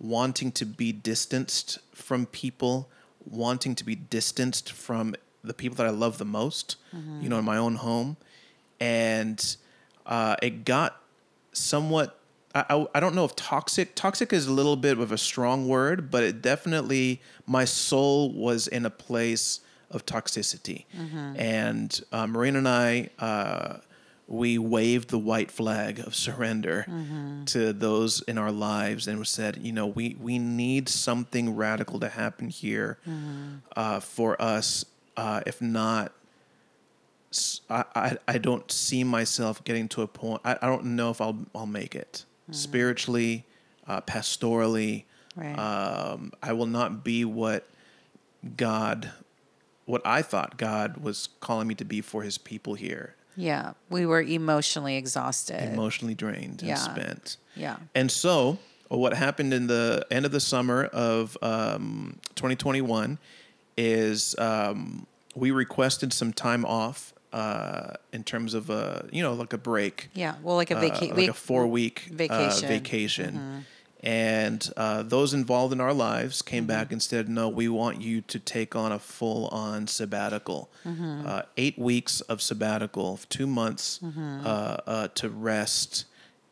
wanting 0.00 0.50
to 0.52 0.66
be 0.66 0.90
distanced 0.92 1.78
from 1.94 2.26
people, 2.26 2.88
wanting 3.24 3.76
to 3.76 3.84
be 3.84 3.94
distanced 3.94 4.72
from 4.72 5.14
the 5.44 5.54
people 5.54 5.76
that 5.76 5.86
I 5.86 5.90
love 5.90 6.18
the 6.18 6.24
most, 6.24 6.76
you 7.22 7.28
know, 7.28 7.38
in 7.38 7.44
my 7.44 7.56
own 7.56 7.76
home. 7.76 8.16
And 8.80 9.56
uh, 10.06 10.36
it 10.42 10.64
got 10.64 11.00
somewhat, 11.52 12.18
I, 12.54 12.64
I, 12.70 12.86
I 12.96 13.00
don't 13.00 13.14
know 13.14 13.24
if 13.24 13.36
toxic, 13.36 13.94
toxic 13.94 14.32
is 14.32 14.46
a 14.46 14.52
little 14.52 14.76
bit 14.76 14.98
of 14.98 15.12
a 15.12 15.18
strong 15.18 15.68
word, 15.68 16.10
but 16.10 16.22
it 16.24 16.42
definitely, 16.42 17.20
my 17.46 17.64
soul 17.64 18.32
was 18.32 18.66
in 18.66 18.84
a 18.86 18.90
place 18.90 19.60
of 19.90 20.04
toxicity. 20.06 20.86
And 21.36 22.00
uh, 22.12 22.26
Marina 22.26 22.58
and 22.58 22.68
I, 22.68 23.10
uh, 23.18 23.78
we 24.26 24.56
waved 24.58 25.10
the 25.10 25.18
white 25.18 25.50
flag 25.50 25.98
of 26.00 26.14
surrender 26.14 26.86
to 27.46 27.72
those 27.74 28.22
in 28.22 28.38
our 28.38 28.50
lives 28.50 29.06
and 29.06 29.24
said, 29.26 29.58
you 29.60 29.70
know, 29.72 29.86
we, 29.86 30.16
we 30.20 30.38
need 30.38 30.88
something 30.88 31.54
radical 31.54 32.00
to 32.00 32.08
happen 32.08 32.48
here 32.48 32.98
uh, 33.76 34.00
for 34.00 34.40
us. 34.40 34.84
Uh, 35.16 35.40
if 35.46 35.60
not, 35.62 36.12
I 37.68 38.16
I 38.28 38.38
don't 38.38 38.70
see 38.70 39.02
myself 39.04 39.62
getting 39.64 39.88
to 39.88 40.02
a 40.02 40.06
point. 40.06 40.40
I, 40.44 40.56
I 40.62 40.66
don't 40.66 40.84
know 40.96 41.10
if 41.10 41.20
I'll 41.20 41.38
I'll 41.54 41.66
make 41.66 41.94
it 41.94 42.24
spiritually, 42.50 43.44
uh, 43.88 44.00
pastorally. 44.02 45.04
Right. 45.36 45.54
Um, 45.58 46.32
I 46.42 46.52
will 46.52 46.66
not 46.66 47.02
be 47.02 47.24
what 47.24 47.66
God, 48.56 49.10
what 49.84 50.00
I 50.04 50.22
thought 50.22 50.56
God 50.58 50.98
was 50.98 51.28
calling 51.40 51.66
me 51.66 51.74
to 51.76 51.84
be 51.84 52.00
for 52.00 52.22
His 52.22 52.38
people 52.38 52.74
here. 52.74 53.16
Yeah. 53.36 53.72
We 53.90 54.06
were 54.06 54.22
emotionally 54.22 54.96
exhausted. 54.96 55.60
Emotionally 55.72 56.14
drained 56.14 56.60
and 56.60 56.68
Yeah. 56.68 56.76
spent. 56.76 57.36
yeah. 57.56 57.78
And 57.96 58.12
so, 58.12 58.58
what 58.88 59.14
happened 59.14 59.52
in 59.52 59.66
the 59.66 60.06
end 60.08 60.24
of 60.24 60.30
the 60.30 60.38
summer 60.38 60.84
of 60.84 61.36
um, 61.42 62.20
2021 62.36 63.18
is 63.76 64.34
um, 64.38 65.06
we 65.34 65.50
requested 65.50 66.12
some 66.12 66.32
time 66.32 66.64
off 66.64 67.12
uh, 67.32 67.94
in 68.12 68.22
terms 68.22 68.54
of 68.54 68.70
a 68.70 69.06
you 69.10 69.22
know 69.22 69.34
like 69.34 69.52
a 69.52 69.58
break, 69.58 70.08
Yeah. 70.14 70.36
Well, 70.42 70.56
like 70.56 70.70
a 70.70 70.76
uh, 70.76 70.80
vacation. 70.80 71.16
like 71.16 71.28
a 71.28 71.34
four 71.34 71.66
week 71.66 72.08
vacation. 72.12 72.64
Uh, 72.64 72.68
vacation. 72.68 73.64
And 74.02 74.70
uh, 74.76 75.02
those 75.02 75.32
involved 75.32 75.72
in 75.72 75.80
our 75.80 75.94
lives 75.94 76.42
came 76.42 76.66
back 76.66 76.92
and 76.92 77.02
said, 77.02 77.26
"No, 77.26 77.48
we 77.48 77.68
want 77.68 78.02
you 78.02 78.20
to 78.20 78.38
take 78.38 78.76
on 78.76 78.92
a 78.92 78.98
full-on 78.98 79.86
sabbatical, 79.86 80.68
uh, 80.86 81.42
eight 81.56 81.78
weeks 81.78 82.20
of 82.20 82.42
sabbatical, 82.42 83.18
two 83.30 83.46
months 83.46 84.00
uh, 84.02 84.76
uh, 84.86 85.08
to 85.14 85.30
rest 85.30 86.04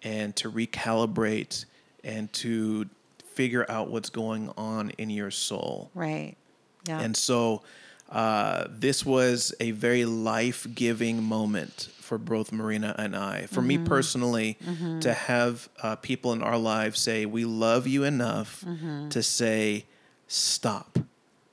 and 0.02 0.35
to 0.37 0.50
recalibrate 0.50 1.67
and 2.02 2.33
to 2.33 2.87
figure 3.35 3.67
out 3.71 3.91
what's 3.91 4.09
going 4.09 4.50
on 4.57 4.91
in 4.97 5.11
your 5.11 5.31
soul." 5.31 5.91
right. 5.95 6.37
Yeah. 6.85 7.01
And 7.01 7.17
so 7.17 7.62
uh, 8.11 8.67
this 8.69 9.05
was 9.07 9.55
a 9.61 9.71
very 9.71 10.05
life 10.05 10.67
giving 10.75 11.23
moment 11.23 11.89
for 12.01 12.19
both 12.19 12.53
Marina 12.53 12.95
and 12.99 13.17
I. 13.17 13.47
For 13.47 13.62
me 13.62 13.79
personally, 13.79 14.59
to 15.01 15.12
have 15.15 15.69
uh, 15.83 15.97
people 15.97 16.33
in 16.33 16.43
our 16.43 16.59
lives 16.59 17.01
say, 17.01 17.25
We 17.27 17.45
love 17.45 17.87
you 17.87 18.05
enough 18.05 18.65
to 19.11 19.23
say, 19.23 19.87
Stop. 20.29 20.99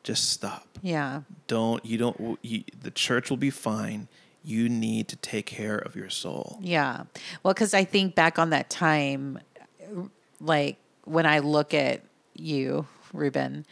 Just 0.03 0.29
stop. 0.31 0.65
yeah. 0.81 1.21
Don't, 1.47 1.85
you 1.85 1.97
don't, 1.97 2.39
you, 2.41 2.63
the 2.81 2.89
church 2.91 3.29
will 3.29 3.37
be 3.37 3.49
fine. 3.51 4.07
You 4.43 4.69
need 4.69 5.07
to 5.09 5.15
take 5.17 5.45
care 5.45 5.77
of 5.77 5.95
your 5.95 6.09
soul. 6.09 6.57
Yeah. 6.61 7.03
Well, 7.43 7.53
because 7.53 7.73
I 7.73 7.83
think 7.83 8.15
back 8.15 8.39
on 8.39 8.49
that 8.51 8.69
time, 8.69 9.39
like 10.39 10.77
when 11.03 11.25
I 11.25 11.39
look 11.39 11.73
at 11.73 12.01
you, 12.33 12.87
Ruben, 13.13 13.65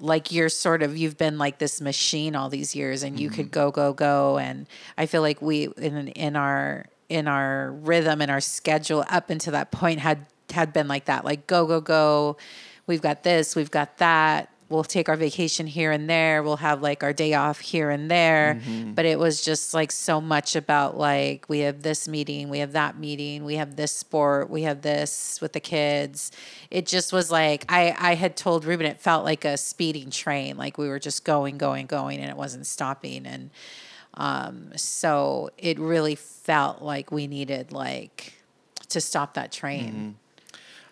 like 0.00 0.32
you're 0.32 0.48
sort 0.48 0.82
of 0.82 0.96
you've 0.96 1.16
been 1.16 1.38
like 1.38 1.58
this 1.58 1.80
machine 1.80 2.36
all 2.36 2.48
these 2.48 2.74
years, 2.74 3.02
and 3.02 3.18
you 3.18 3.30
could 3.30 3.46
mm-hmm. 3.46 3.70
go, 3.70 3.70
go, 3.70 3.92
go, 3.92 4.38
and 4.38 4.66
I 4.96 5.06
feel 5.06 5.22
like 5.22 5.42
we 5.42 5.68
in 5.76 6.08
in 6.08 6.36
our 6.36 6.86
in 7.08 7.26
our 7.26 7.72
rhythm 7.72 8.20
and 8.20 8.30
our 8.30 8.40
schedule 8.40 9.04
up 9.08 9.30
until 9.30 9.52
that 9.52 9.70
point 9.70 10.00
had 10.00 10.26
had 10.50 10.72
been 10.72 10.88
like 10.88 11.06
that, 11.06 11.24
like 11.24 11.46
go, 11.46 11.66
go, 11.66 11.80
go. 11.80 12.36
We've 12.86 13.02
got 13.02 13.22
this, 13.22 13.54
we've 13.54 13.70
got 13.70 13.98
that. 13.98 14.50
We'll 14.68 14.84
take 14.84 15.08
our 15.08 15.16
vacation 15.16 15.66
here 15.66 15.92
and 15.92 16.10
there. 16.10 16.42
We'll 16.42 16.58
have 16.58 16.82
like 16.82 17.02
our 17.02 17.12
day 17.14 17.32
off 17.34 17.58
here 17.58 17.88
and 17.88 18.10
there. 18.10 18.60
But 18.94 19.06
it 19.06 19.18
was 19.18 19.42
just 19.42 19.72
like 19.72 19.90
so 19.90 20.20
much 20.20 20.56
about 20.56 20.98
like 20.98 21.46
we 21.48 21.60
have 21.60 21.82
this 21.82 22.06
meeting, 22.06 22.50
we 22.50 22.58
have 22.58 22.72
that 22.72 22.98
meeting, 22.98 23.44
we 23.44 23.54
have 23.56 23.76
this 23.76 23.92
sport, 23.92 24.50
we 24.50 24.62
have 24.62 24.82
this 24.82 25.40
with 25.40 25.54
the 25.54 25.60
kids. 25.60 26.32
It 26.70 26.86
just 26.86 27.12
was 27.12 27.30
like 27.30 27.64
I 27.68 27.94
I 27.98 28.14
had 28.14 28.36
told 28.36 28.64
Ruben 28.64 28.86
it 28.86 29.00
felt 29.00 29.24
like 29.24 29.44
a 29.44 29.56
speeding 29.56 30.10
train, 30.10 30.56
like 30.58 30.76
we 30.76 30.88
were 30.88 30.98
just 30.98 31.24
going, 31.24 31.56
going, 31.56 31.86
going, 31.86 32.20
and 32.20 32.28
it 32.28 32.36
wasn't 32.36 32.66
stopping. 32.66 33.26
And 33.26 33.50
um, 34.14 34.72
so 34.76 35.50
it 35.56 35.78
really 35.78 36.14
felt 36.16 36.82
like 36.82 37.10
we 37.10 37.26
needed 37.26 37.72
like 37.72 38.34
to 38.88 39.00
stop 39.00 39.34
that 39.34 39.52
train. 39.52 40.16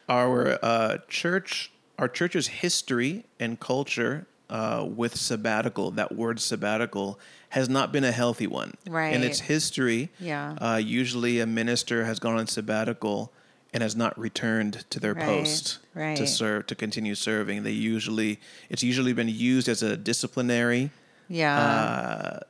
our 0.08 0.58
uh, 0.62 0.98
church, 1.08 1.72
our 1.98 2.08
church's 2.08 2.46
history 2.48 3.24
and 3.40 3.58
culture 3.58 4.26
uh, 4.50 4.86
with 4.88 5.16
sabbatical, 5.16 5.90
that 5.92 6.14
word 6.14 6.38
sabbatical, 6.40 7.18
has 7.50 7.68
not 7.68 7.90
been 7.92 8.04
a 8.04 8.12
healthy 8.12 8.46
one. 8.46 8.74
In 8.86 8.92
Right. 8.92 9.20
its 9.22 9.40
history, 9.40 10.10
Yeah. 10.20 10.56
uh, 10.60 10.76
usually 10.76 11.40
a 11.40 11.46
minister 11.46 12.04
has 12.04 12.18
gone 12.20 12.36
on 12.38 12.46
sabbatical 12.46 13.32
and 13.72 13.82
has 13.82 13.96
not 13.96 14.16
returned 14.18 14.84
to 14.90 15.00
their 15.00 15.14
Right, 15.14 15.24
post 15.24 15.78
to 16.16 16.26
serve 16.26 16.66
to 16.68 16.74
continue 16.74 17.14
serving. 17.14 17.62
They 17.64 17.72
usually 17.72 18.38
it's 18.70 18.82
usually 18.82 19.12
been 19.12 19.28
used 19.28 19.68
as 19.68 19.82
a 19.82 19.96
disciplinary 19.96 20.90
Yeah. 21.28 21.58
uh, 21.58 22.40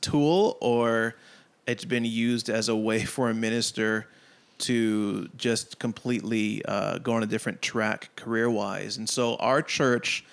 tool 0.00 0.58
or 0.60 1.14
it's 1.66 1.84
been 1.84 2.04
used 2.04 2.48
as 2.50 2.68
a 2.68 2.76
way 2.76 3.04
for 3.14 3.30
a 3.30 3.34
minister 3.34 4.06
to 4.58 5.28
just 5.36 5.78
completely 5.78 6.64
uh, 6.64 6.98
go 6.98 7.12
on 7.12 7.22
a 7.22 7.26
different 7.26 7.60
track 7.62 8.10
career 8.16 8.48
wise. 8.50 8.96
And 8.96 9.08
so 9.08 9.36
our 9.36 9.60
church 9.62 10.24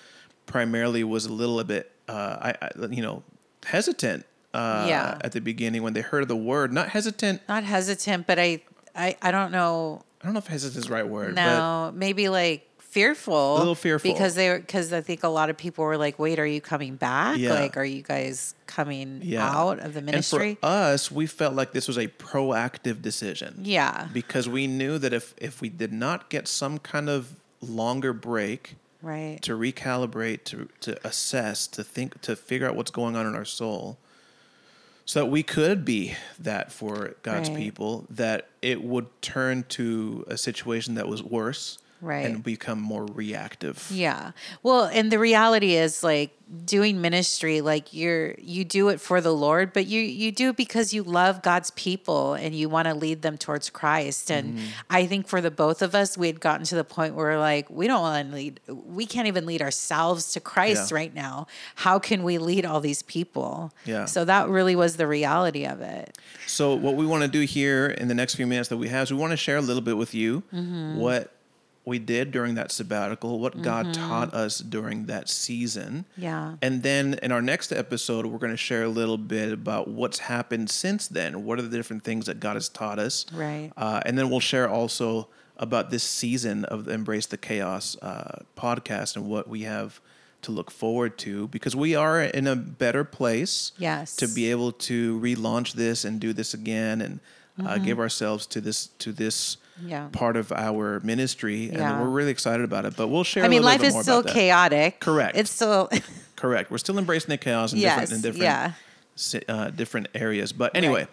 primarily 0.46 1.04
was 1.04 1.26
a 1.26 1.32
little 1.32 1.62
bit, 1.64 1.92
uh, 2.08 2.52
I, 2.52 2.54
I, 2.62 2.86
you 2.90 3.02
know, 3.02 3.22
hesitant 3.66 4.24
uh, 4.52 4.86
Yeah. 4.88 5.18
at 5.22 5.32
the 5.32 5.40
beginning 5.40 5.82
when 5.82 5.92
they 5.92 6.00
heard 6.00 6.28
the 6.28 6.36
word. 6.36 6.72
Not 6.72 6.88
hesitant. 6.88 7.42
Not 7.48 7.64
hesitant, 7.64 8.26
but 8.26 8.38
I 8.38 8.62
I, 8.96 9.16
I 9.20 9.30
don't 9.30 9.50
know 9.50 10.02
I 10.22 10.26
don't 10.26 10.34
know 10.34 10.38
if 10.38 10.46
hesitant 10.46 10.84
is 10.84 10.88
the 10.88 10.94
right 10.94 11.06
word. 11.06 11.34
No, 11.34 11.92
maybe 11.94 12.28
like 12.28 12.66
fearful. 12.94 13.56
A 13.56 13.58
little 13.58 13.74
fearful. 13.74 14.12
because 14.12 14.34
they 14.36 14.56
because 14.56 14.92
I 14.92 15.00
think 15.00 15.24
a 15.24 15.28
lot 15.28 15.50
of 15.50 15.56
people 15.56 15.84
were 15.84 15.96
like, 15.98 16.18
"Wait, 16.18 16.38
are 16.38 16.46
you 16.46 16.60
coming 16.60 16.94
back? 16.96 17.38
Yeah. 17.38 17.52
Like, 17.54 17.76
are 17.76 17.84
you 17.84 18.02
guys 18.02 18.54
coming 18.66 19.20
Yeah. 19.22 19.50
out 19.50 19.80
of 19.80 19.94
the 19.94 20.00
ministry?" 20.00 20.50
And 20.50 20.58
for 20.60 20.66
us, 20.66 21.10
we 21.10 21.26
felt 21.26 21.54
like 21.54 21.72
this 21.72 21.88
was 21.88 21.98
a 21.98 22.06
proactive 22.08 23.02
decision. 23.02 23.60
yeah, 23.62 24.08
Because 24.12 24.48
we 24.48 24.66
knew 24.66 24.98
that 24.98 25.12
if 25.12 25.34
if 25.38 25.60
we 25.60 25.68
did 25.68 25.92
not 25.92 26.30
get 26.30 26.46
some 26.48 26.78
kind 26.78 27.08
of 27.08 27.34
longer 27.60 28.12
break 28.12 28.76
right. 29.02 29.38
to 29.42 29.58
recalibrate, 29.58 30.44
to 30.44 30.68
to 30.80 31.06
assess, 31.06 31.66
to 31.66 31.82
think, 31.82 32.20
to 32.22 32.36
figure 32.36 32.68
out 32.68 32.76
what's 32.76 32.90
going 32.92 33.16
on 33.16 33.26
in 33.26 33.34
our 33.34 33.44
soul, 33.44 33.98
so 35.04 35.20
that 35.20 35.26
we 35.26 35.42
could 35.42 35.84
be 35.84 36.14
that 36.38 36.70
for 36.72 37.14
God's 37.22 37.48
Right. 37.50 37.58
people, 37.58 38.06
that 38.08 38.48
it 38.62 38.82
would 38.82 39.06
turn 39.20 39.64
to 39.70 40.24
a 40.28 40.36
situation 40.38 40.94
that 40.94 41.08
was 41.08 41.22
worse 41.22 41.78
Right. 42.04 42.26
and 42.26 42.42
become 42.42 42.80
more 42.80 43.06
reactive. 43.06 43.88
Yeah. 43.90 44.32
Well, 44.62 44.84
and 44.84 45.10
the 45.10 45.18
reality 45.18 45.74
is 45.74 46.02
like 46.04 46.30
doing 46.66 47.00
ministry 47.00 47.62
like 47.62 47.94
you're 47.94 48.34
you 48.38 48.64
do 48.66 48.90
it 48.90 49.00
for 49.00 49.20
the 49.22 49.32
Lord, 49.32 49.72
but 49.72 49.86
you 49.86 50.00
you 50.02 50.30
do 50.30 50.50
it 50.50 50.56
because 50.56 50.92
you 50.92 51.02
love 51.02 51.40
God's 51.42 51.70
people 51.70 52.34
and 52.34 52.54
you 52.54 52.68
want 52.68 52.86
to 52.86 52.92
lead 52.94 53.22
them 53.22 53.38
towards 53.38 53.70
Christ. 53.70 54.30
And 54.30 54.44
Mm-hmm. 54.58 54.66
I 54.90 55.06
think 55.06 55.26
for 55.26 55.40
the 55.40 55.50
both 55.50 55.80
of 55.80 55.94
us 55.94 56.18
we 56.18 56.26
had 56.26 56.40
gotten 56.40 56.66
to 56.66 56.74
the 56.74 56.84
point 56.84 57.14
where 57.14 57.38
like 57.38 57.70
we 57.70 57.86
don't 57.86 58.02
want 58.02 58.28
to 58.28 58.34
lead 58.34 58.60
we 58.68 59.06
can't 59.06 59.26
even 59.26 59.46
lead 59.46 59.62
ourselves 59.62 60.32
to 60.32 60.40
Christ 60.40 60.90
Yeah. 60.90 60.96
right 60.96 61.14
now. 61.14 61.46
How 61.76 61.98
can 61.98 62.22
we 62.22 62.36
lead 62.38 62.66
all 62.66 62.80
these 62.80 63.02
people? 63.02 63.72
Yeah. 63.86 64.04
So 64.04 64.24
that 64.26 64.48
really 64.48 64.76
was 64.76 64.96
the 64.98 65.06
reality 65.06 65.64
of 65.64 65.80
it. 65.80 66.18
So 66.46 66.74
what 66.74 66.94
we 66.96 67.06
want 67.06 67.22
to 67.22 67.28
do 67.28 67.40
here 67.40 67.86
in 67.86 68.08
the 68.08 68.14
next 68.14 68.34
few 68.34 68.46
minutes 68.46 68.68
that 68.68 68.76
we 68.76 68.88
have 68.88 69.04
is 69.04 69.10
we 69.12 69.18
want 69.18 69.30
to 69.30 69.36
share 69.38 69.56
a 69.56 69.62
little 69.62 69.82
bit 69.82 69.96
with 69.96 70.14
you 70.14 70.42
Mm-hmm. 70.52 70.96
what 70.98 71.33
we 71.86 71.98
did 71.98 72.30
during 72.30 72.54
that 72.54 72.72
sabbatical, 72.72 73.38
what 73.38 73.60
God 73.60 73.92
taught 73.92 74.32
us 74.32 74.58
during 74.58 75.06
that 75.06 75.28
season. 75.28 76.06
Mm-hmm. 76.12 76.22
Yeah. 76.22 76.54
And 76.62 76.82
then 76.82 77.18
in 77.22 77.30
our 77.30 77.42
next 77.42 77.72
episode, 77.72 78.24
we're 78.26 78.38
going 78.38 78.52
to 78.52 78.56
share 78.56 78.84
a 78.84 78.88
little 78.88 79.18
bit 79.18 79.52
about 79.52 79.88
what's 79.88 80.18
happened 80.20 80.70
since 80.70 81.08
then. 81.08 81.44
What 81.44 81.58
are 81.58 81.62
the 81.62 81.76
different 81.76 82.02
things 82.02 82.26
that 82.26 82.40
God 82.40 82.54
has 82.54 82.68
taught 82.70 82.98
us? 82.98 83.26
Right. 83.34 83.70
Uh, 83.76 84.00
and 84.06 84.16
then 84.16 84.30
we'll 84.30 84.40
share 84.40 84.68
also 84.68 85.28
about 85.58 85.90
this 85.90 86.02
season 86.02 86.64
of 86.64 86.86
the 86.86 86.92
Embrace 86.92 87.26
the 87.26 87.36
Chaos 87.36 87.96
uh, 88.00 88.38
podcast 88.56 89.16
and 89.16 89.28
what 89.28 89.46
we 89.46 89.62
have 89.62 90.00
to 90.42 90.52
look 90.52 90.70
forward 90.70 91.16
to 91.18 91.48
because 91.48 91.74
we 91.76 91.94
are 91.94 92.20
in 92.22 92.46
a 92.46 92.56
better 92.56 93.02
place 93.04 93.72
Yes. 93.78 94.16
to 94.16 94.26
be 94.28 94.50
able 94.50 94.72
to 94.72 95.18
relaunch 95.20 95.72
this 95.74 96.04
and 96.04 96.20
do 96.20 96.32
this 96.32 96.52
again 96.54 97.00
and 97.00 97.20
uh, 97.64 97.78
give 97.78 97.98
ourselves 98.00 98.46
to 98.46 98.60
this 98.60 98.88
to 98.98 99.12
this 99.12 99.56
Mm-hmm. 99.56 99.60
Yeah. 99.82 100.08
part 100.12 100.36
of 100.36 100.52
our 100.52 101.00
ministry 101.00 101.70
Yeah. 101.72 101.92
and 101.94 102.02
we're 102.02 102.10
really 102.10 102.30
excited 102.30 102.64
about 102.64 102.84
it 102.84 102.96
but 102.96 103.08
we'll 103.08 103.24
share 103.24 103.44
I 103.44 103.48
mean, 103.48 103.62
life 103.62 103.82
is 103.82 103.94
still 103.98 104.20
about 104.20 104.26
that. 104.28 104.34
chaotic. 104.34 105.00
Correct. 105.00 105.36
It's 105.36 105.50
still 105.50 105.88
correct 106.36 106.70
we're 106.70 106.78
still 106.78 106.98
embracing 106.98 107.30
the 107.30 107.38
chaos 107.38 107.72
in 107.72 107.78
yes. 107.80 107.98
different 108.10 108.12
in 108.24 108.32
different 108.32 108.72
yeah. 109.48 109.54
uh, 109.54 109.70
different 109.70 110.08
areas. 110.14 110.52
But 110.52 110.76
anyway, 110.76 111.06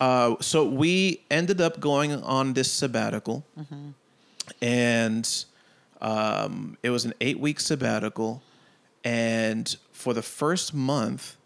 uh, 0.00 0.36
so 0.40 0.64
we 0.66 1.22
ended 1.30 1.60
up 1.60 1.80
going 1.80 2.12
on 2.12 2.52
this 2.54 2.70
sabbatical, 2.70 3.44
Mm-hmm. 3.58 3.90
and 4.62 5.44
um, 6.00 6.76
it 6.82 6.90
was 6.90 7.04
an 7.04 7.14
eight 7.20 7.38
week 7.40 7.60
sabbatical. 7.60 8.42
And 9.04 9.74
for 9.92 10.12
the 10.14 10.22
first 10.22 10.74
month, 10.74 11.36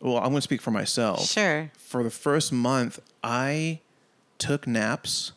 well, 0.00 0.16
I'm 0.16 0.24
going 0.24 0.36
to 0.36 0.40
speak 0.42 0.62
for 0.62 0.70
myself. 0.70 1.26
Sure. 1.26 1.70
For 1.76 2.02
the 2.02 2.10
first 2.10 2.52
month, 2.52 2.98
I 3.22 3.80
took 4.38 4.66
naps 4.66 5.32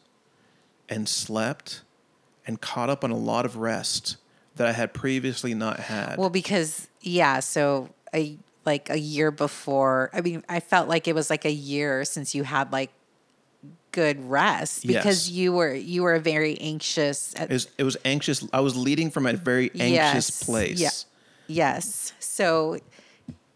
and 0.90 1.08
slept 1.08 1.82
and 2.46 2.62
caught 2.62 2.90
up 2.90 3.04
on 3.04 3.12
a 3.12 3.18
lot 3.18 3.46
of 3.46 3.58
rest 3.58 4.18
that 4.56 4.68
I 4.68 4.72
had 4.72 4.94
previously 4.94 5.54
not 5.54 5.80
had. 5.80 6.18
Well, 6.18 6.30
because 6.30 6.88
yeah, 7.02 7.40
so 7.42 7.90
a 8.14 8.38
like 8.66 8.90
a 8.90 9.00
year 9.00 9.32
before, 9.32 10.10
I 10.14 10.22
mean, 10.22 10.44
I 10.50 10.60
felt 10.60 10.90
like 10.90 11.08
it 11.08 11.16
was 11.16 11.30
like 11.30 11.46
a 11.46 11.52
year 11.52 12.04
since 12.06 12.34
you 12.36 12.44
had 12.44 12.72
like 12.72 12.92
good 13.92 14.30
rest 14.30 14.86
because 14.86 15.30
Yes. 15.30 15.32
you 15.32 15.54
were 15.54 15.74
you 15.74 16.04
were 16.04 16.20
very 16.20 16.60
anxious. 16.60 17.34
At, 17.36 17.50
It 17.50 17.54
was, 17.54 17.68
it 17.78 17.84
was 17.84 17.98
anxious. 18.06 18.46
I 18.54 18.60
was 18.60 18.76
leading 18.76 19.10
from 19.12 19.26
a 19.26 19.34
very 19.34 19.72
anxious 19.80 20.30
Yes. 20.30 20.44
place. 20.44 20.80
Yeah. 20.80 20.90
yes, 21.48 22.14
so 22.20 22.78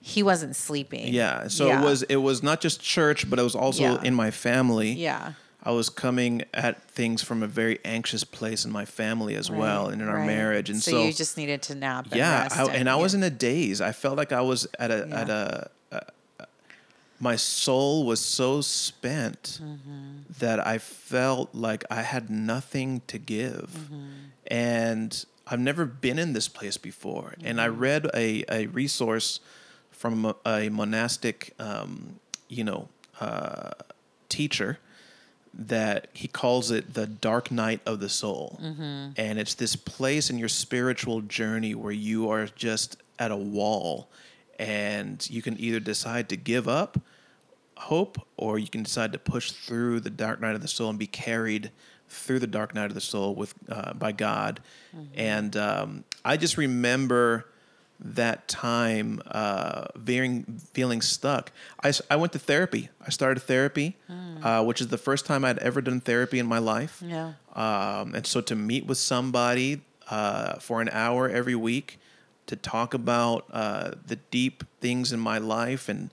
he 0.02 0.24
wasn't 0.24 0.56
sleeping. 0.56 1.14
Yeah. 1.14 1.48
So 1.48 1.68
Yeah. 1.68 1.82
it 1.82 1.86
was 1.86 2.04
it 2.04 2.16
was 2.18 2.42
not 2.42 2.60
just 2.62 2.82
church, 2.82 3.30
but 3.30 3.38
it 3.38 3.44
was 3.44 3.56
also 3.56 3.84
Yeah. 3.84 4.02
in 4.04 4.16
my 4.16 4.32
family. 4.32 4.94
Yeah. 4.94 5.34
I 5.64 5.72
was 5.72 5.90
coming 5.90 6.44
at 6.54 6.90
things 6.90 7.22
from 7.22 7.44
a 7.44 7.48
very 7.48 7.80
anxious 7.86 8.24
place 8.24 8.66
in 8.66 8.72
my 8.72 8.86
family 8.86 9.36
as 9.36 9.52
well 9.52 9.88
and 9.90 10.02
in 10.02 10.08
our 10.08 10.16
Right. 10.18 10.26
marriage. 10.26 10.70
And 10.72 10.82
so, 10.82 10.92
so, 10.92 11.06
you 11.06 11.14
just 11.14 11.38
needed 11.38 11.62
to 11.64 11.76
nap. 11.76 12.06
And 12.06 12.16
yeah, 12.16 12.44
rest 12.44 12.60
I, 12.60 12.74
and 12.74 12.90
I 12.90 12.96
was 12.96 13.14
in 13.14 13.22
a 13.24 13.30
daze. 13.30 13.80
I 13.82 13.92
felt 13.92 14.18
like 14.18 14.32
I 14.32 14.42
was 14.42 14.68
at 14.80 14.90
a 14.92 15.08
at 15.12 15.30
a, 15.30 15.70
a, 15.92 16.02
a 16.40 16.48
my 17.20 17.36
soul 17.36 18.06
was 18.06 18.20
so 18.20 18.62
spent 18.62 19.60
Mm-hmm. 19.62 20.34
that 20.40 20.66
I 20.66 20.78
felt 20.80 21.54
like 21.54 21.84
I 21.92 22.02
had 22.02 22.30
nothing 22.30 23.02
to 23.08 23.18
give. 23.20 23.70
Mm-hmm. 23.78 24.08
And 24.48 25.26
I've 25.46 25.60
never 25.60 25.86
been 25.86 26.18
in 26.18 26.34
this 26.34 26.48
place 26.48 26.78
before. 26.78 27.36
And 27.44 27.62
I 27.62 27.68
Mm-hmm. 27.68 27.80
read 27.80 28.08
a, 28.16 28.44
a 28.50 28.66
resource 28.68 29.40
from 29.92 30.26
a, 30.26 30.36
a 30.46 30.70
monastic, 30.70 31.54
um, 31.60 32.20
you 32.50 32.64
know, 32.64 32.88
uh, 33.20 33.72
teacher 34.30 34.80
that 35.54 36.08
he 36.14 36.28
calls 36.28 36.72
it 36.72 36.94
the 36.94 37.06
dark 37.08 37.52
night 37.52 37.82
of 37.86 38.00
the 38.00 38.10
soul. 38.10 38.58
And 39.18 39.40
it's 39.40 39.54
this 39.54 39.76
place 39.76 40.30
in 40.30 40.38
your 40.38 40.48
spiritual 40.50 41.22
journey 41.22 41.76
where 41.76 41.92
you 41.92 42.30
are 42.30 42.46
just 42.48 42.98
at 43.20 43.32
a 43.32 43.36
wall 43.38 44.10
and 44.58 45.28
you 45.30 45.42
can 45.42 45.60
either 45.60 45.80
decide 45.80 46.30
to 46.30 46.38
give 46.38 46.68
up 46.68 47.00
hope 47.78 48.20
or 48.38 48.60
you 48.60 48.68
can 48.68 48.84
decide 48.84 49.12
to 49.12 49.18
push 49.20 49.52
through 49.52 50.00
the 50.00 50.10
dark 50.10 50.40
night 50.40 50.54
of 50.56 50.62
the 50.62 50.68
soul 50.68 50.90
and 50.90 51.00
be 51.00 51.08
carried 51.08 51.72
through 52.08 52.38
the 52.40 52.48
dark 52.48 52.76
night 52.76 52.86
of 52.86 52.94
the 52.94 53.02
soul 53.02 53.34
with 53.34 53.54
uh, 53.70 53.94
by 53.94 54.12
God. 54.12 54.60
And 55.16 55.58
um, 55.58 56.04
I 56.24 56.38
just 56.38 56.58
remember 56.58 57.48
that 58.04 58.48
time 58.48 59.22
uh, 59.30 59.86
feeling 60.06 60.60
feeling 60.74 61.02
stuck. 61.02 61.52
I, 61.84 61.94
I 62.10 62.16
went 62.16 62.34
to 62.34 62.40
therapy. 62.40 62.90
I 63.06 63.10
started 63.12 63.42
therapy, 63.42 63.98
uh, 64.42 64.64
which 64.64 64.82
is 64.82 64.88
the 64.88 64.98
first 64.98 65.26
time 65.26 65.46
I'd 65.46 65.60
ever 65.60 65.82
done 65.82 66.02
therapy 66.02 66.40
in 66.40 66.48
my 66.48 66.58
life. 66.60 67.02
Yeah. 67.06 67.34
Um, 67.56 68.16
and 68.16 68.26
so 68.26 68.42
to 68.42 68.56
meet 68.56 68.86
with 68.86 68.98
somebody 68.98 69.82
uh, 70.10 70.56
for 70.56 70.82
an 70.82 70.90
hour 70.92 71.30
every 71.30 71.56
week 71.56 72.00
to 72.48 72.56
talk 72.56 72.94
about 72.94 73.46
uh, 73.52 73.92
the 74.08 74.16
deep 74.32 74.64
things 74.82 75.14
in 75.14 75.20
my 75.20 75.38
life 75.38 75.88
and 75.88 76.10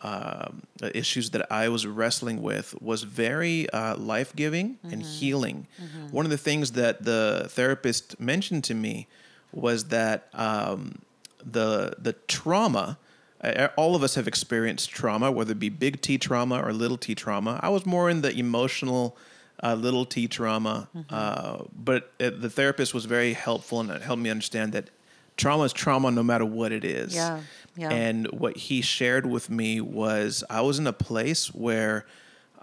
um, 0.00 0.62
the 0.76 0.96
issues 0.96 1.30
that 1.30 1.50
I 1.50 1.68
was 1.68 1.84
wrestling 1.86 2.40
with 2.42 2.80
was 2.80 3.02
very 3.02 3.68
uh, 3.70 3.96
life 3.96 4.34
giving 4.36 4.78
and 4.84 5.02
healing. 5.02 5.66
One 6.10 6.24
of 6.24 6.30
the 6.30 6.38
things 6.38 6.72
that 6.72 7.04
the 7.04 7.46
therapist 7.50 8.20
mentioned 8.20 8.64
to 8.64 8.74
me 8.74 9.08
was 9.52 9.84
that 9.86 10.28
um, 10.34 11.00
the 11.44 11.94
the 11.98 12.14
trauma. 12.26 12.98
All 13.76 13.94
of 13.94 14.02
us 14.02 14.16
have 14.16 14.26
experienced 14.26 14.90
trauma, 14.90 15.30
whether 15.30 15.52
it 15.52 15.60
be 15.60 15.68
big 15.68 16.00
T 16.00 16.18
trauma 16.18 16.60
or 16.60 16.72
little 16.72 16.98
T 16.98 17.14
trauma. 17.14 17.60
I 17.62 17.68
was 17.68 17.86
more 17.86 18.10
in 18.10 18.20
the 18.22 18.36
emotional 18.36 19.16
uh, 19.62 19.74
little 19.74 20.04
T 20.04 20.26
trauma, 20.26 20.88
uh, 21.08 21.64
but 21.72 22.12
uh 22.20 22.30
the 22.30 22.50
therapist 22.50 22.94
was 22.94 23.04
very 23.04 23.32
helpful 23.32 23.80
and 23.80 23.90
it 23.90 24.02
helped 24.02 24.22
me 24.22 24.30
understand 24.30 24.72
that 24.72 24.90
trauma 25.36 25.64
is 25.64 25.72
trauma 25.72 26.10
no 26.10 26.22
matter 26.22 26.44
what 26.44 26.72
it 26.72 26.84
is. 26.84 27.14
Yeah, 27.14 27.40
yeah. 27.76 27.90
And 27.90 28.26
what 28.32 28.56
he 28.56 28.82
shared 28.82 29.24
with 29.24 29.48
me 29.48 29.80
was 29.80 30.42
I 30.50 30.60
was 30.62 30.78
in 30.80 30.86
a 30.86 30.92
place 30.92 31.54
where 31.54 32.06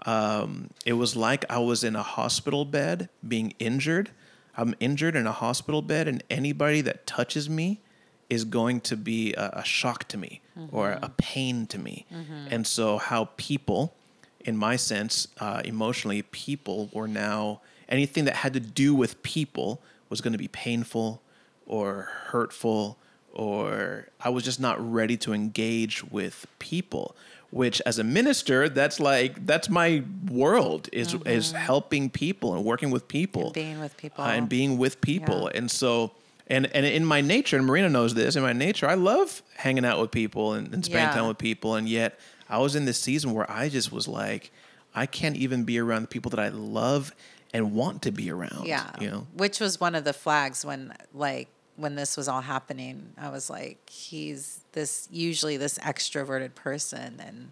um, 0.04 0.70
it 0.84 0.92
was 0.92 1.16
like 1.16 1.44
I 1.50 1.58
was 1.58 1.82
in 1.82 1.96
a 1.96 2.02
hospital 2.02 2.64
bed 2.64 3.08
being 3.26 3.54
injured. 3.58 4.10
I'm 4.56 4.74
injured 4.78 5.16
in 5.16 5.26
a 5.26 5.32
hospital 5.32 5.82
bed, 5.82 6.06
and 6.08 6.22
anybody 6.30 6.80
that 6.82 7.06
touches 7.06 7.48
me 7.48 7.80
is 8.28 8.44
going 8.44 8.80
to 8.82 8.96
be 8.96 9.32
a, 9.34 9.50
a 9.54 9.64
shock 9.64 10.08
to 10.08 10.16
me 10.18 10.40
or 10.72 10.98
a 11.02 11.10
pain 11.16 11.66
to 11.66 11.78
me. 11.78 12.06
And 12.50 12.66
so, 12.66 12.98
how 12.98 13.28
people, 13.36 13.94
in 14.40 14.56
my 14.56 14.76
sense, 14.76 15.28
uh, 15.38 15.62
emotionally, 15.64 16.22
people 16.22 16.90
were 16.92 17.08
now 17.08 17.60
anything 17.88 18.24
that 18.24 18.36
had 18.36 18.52
to 18.54 18.60
do 18.60 18.94
with 18.94 19.22
people 19.22 19.80
was 20.08 20.20
going 20.20 20.32
to 20.32 20.38
be 20.38 20.48
painful 20.48 21.20
or 21.66 22.08
hurtful 22.28 22.96
or 23.32 24.08
I 24.20 24.30
was 24.30 24.44
just 24.44 24.58
not 24.60 24.76
ready 24.80 25.16
to 25.18 25.34
engage 25.34 26.02
with 26.02 26.46
people. 26.58 27.14
Which, 27.50 27.80
as 27.86 27.98
a 27.98 28.04
minister, 28.04 28.68
that's 28.68 28.98
like 28.98 29.46
that's 29.46 29.68
my 29.68 30.02
world 30.28 30.88
is 30.92 31.14
is 31.26 31.52
helping 31.52 32.10
people 32.10 32.54
and 32.54 32.64
working 32.64 32.90
with 32.90 33.06
people, 33.08 33.44
And 33.46 33.54
being 33.54 33.78
with 33.80 33.96
people. 33.96 34.24
uh, 34.24 34.28
and 34.28 34.48
being 34.48 34.78
with 34.78 35.00
people. 35.00 35.42
Yeah. 35.52 35.58
And 35.58 35.70
so, 35.70 36.12
and 36.48 36.66
and 36.74 36.86
in 36.86 37.04
my 37.04 37.20
nature, 37.20 37.56
and 37.56 37.66
Marina 37.66 37.88
knows 37.88 38.14
this. 38.14 38.36
In 38.36 38.42
my 38.42 38.52
nature, 38.52 38.86
I 38.88 38.94
love 38.94 39.42
hanging 39.56 39.84
out 39.84 40.00
with 40.00 40.10
people 40.10 40.52
and, 40.52 40.72
and 40.72 40.84
spending 40.84 41.08
Yeah. 41.08 41.14
time 41.14 41.28
with 41.28 41.38
people. 41.38 41.74
And 41.74 41.88
yet, 41.88 42.18
I 42.48 42.58
was 42.58 42.76
in 42.76 42.84
this 42.84 42.98
season 42.98 43.32
where 43.34 43.50
I 43.50 43.68
just 43.68 43.90
was 43.92 44.06
like, 44.08 44.50
I 44.94 45.06
can't 45.06 45.36
even 45.36 45.64
be 45.64 45.78
around 45.78 46.02
the 46.02 46.08
people 46.08 46.30
that 46.30 46.40
I 46.40 46.48
love 46.48 47.14
and 47.52 47.72
want 47.74 48.02
to 48.02 48.12
be 48.12 48.30
around. 48.30 48.66
Yeah. 48.66 48.90
you 49.00 49.10
know. 49.10 49.26
Which 49.34 49.60
was 49.60 49.80
one 49.80 49.94
of 49.94 50.04
the 50.04 50.12
flags 50.12 50.64
when 50.64 50.92
like 51.12 51.48
when 51.76 51.94
this 51.94 52.16
was 52.16 52.26
all 52.28 52.40
happening. 52.42 53.12
I 53.18 53.28
was 53.30 53.50
like, 53.50 53.88
he's 53.90 54.60
this 54.72 55.08
usually 55.10 55.56
this 55.56 55.78
extroverted 55.78 56.54
person 56.54 57.20
and 57.20 57.50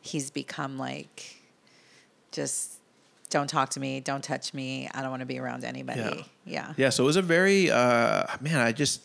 he's 0.00 0.30
become 0.30 0.78
like 0.78 1.36
just 2.32 2.79
don't 3.30 3.46
talk 3.48 3.70
to 3.70 3.80
me, 3.80 4.00
don't 4.00 4.22
touch 4.22 4.52
me. 4.52 4.88
I 4.92 5.00
don't 5.02 5.10
want 5.10 5.20
to 5.20 5.26
be 5.26 5.38
around 5.38 5.64
anybody. 5.64 6.24
Yeah. 6.44 6.72
Yeah, 6.76 6.90
so 6.90 7.04
it 7.04 7.06
was 7.06 7.16
a 7.16 7.22
very 7.22 7.70
uh, 7.70 8.24
man. 8.40 8.58
I 8.58 8.72
just 8.72 9.02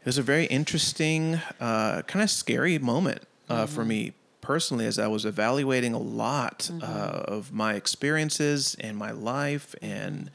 it 0.00 0.06
was 0.06 0.16
a 0.18 0.22
very 0.22 0.46
interesting, 0.46 1.40
uh, 1.60 2.02
kind 2.06 2.22
of 2.22 2.30
scary 2.30 2.78
moment 2.78 3.22
uh, 3.48 3.66
for 3.66 3.84
me 3.84 4.14
personally 4.40 4.86
as 4.86 4.98
I 4.98 5.08
was 5.08 5.24
evaluating 5.26 5.92
a 5.92 5.98
lot 5.98 6.70
Mm-hmm. 6.72 6.82
uh, 6.82 7.36
of 7.36 7.52
my 7.52 7.74
experiences 7.74 8.76
and 8.80 8.96
my 8.96 9.10
life 9.10 9.74
and 9.82 10.30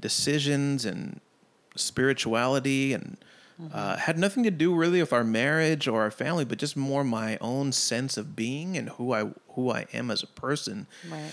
decisions 0.00 0.84
and 0.86 1.20
spirituality 1.76 2.92
and 2.94 3.16
Mm-hmm. 3.60 3.76
uh, 3.76 3.96
had 3.98 4.18
nothing 4.18 4.42
to 4.44 4.50
do 4.50 4.74
really 4.74 5.00
with 5.02 5.12
our 5.12 5.22
marriage 5.22 5.86
or 5.86 6.00
our 6.00 6.10
family, 6.10 6.46
but 6.46 6.56
just 6.56 6.78
more 6.78 7.04
my 7.04 7.36
own 7.42 7.72
sense 7.72 8.16
of 8.16 8.34
being 8.34 8.78
and 8.78 8.88
who 8.88 9.12
I 9.12 9.32
who 9.50 9.70
I 9.70 9.84
am 9.92 10.10
as 10.10 10.22
a 10.22 10.26
person 10.26 10.86
Right. 11.10 11.30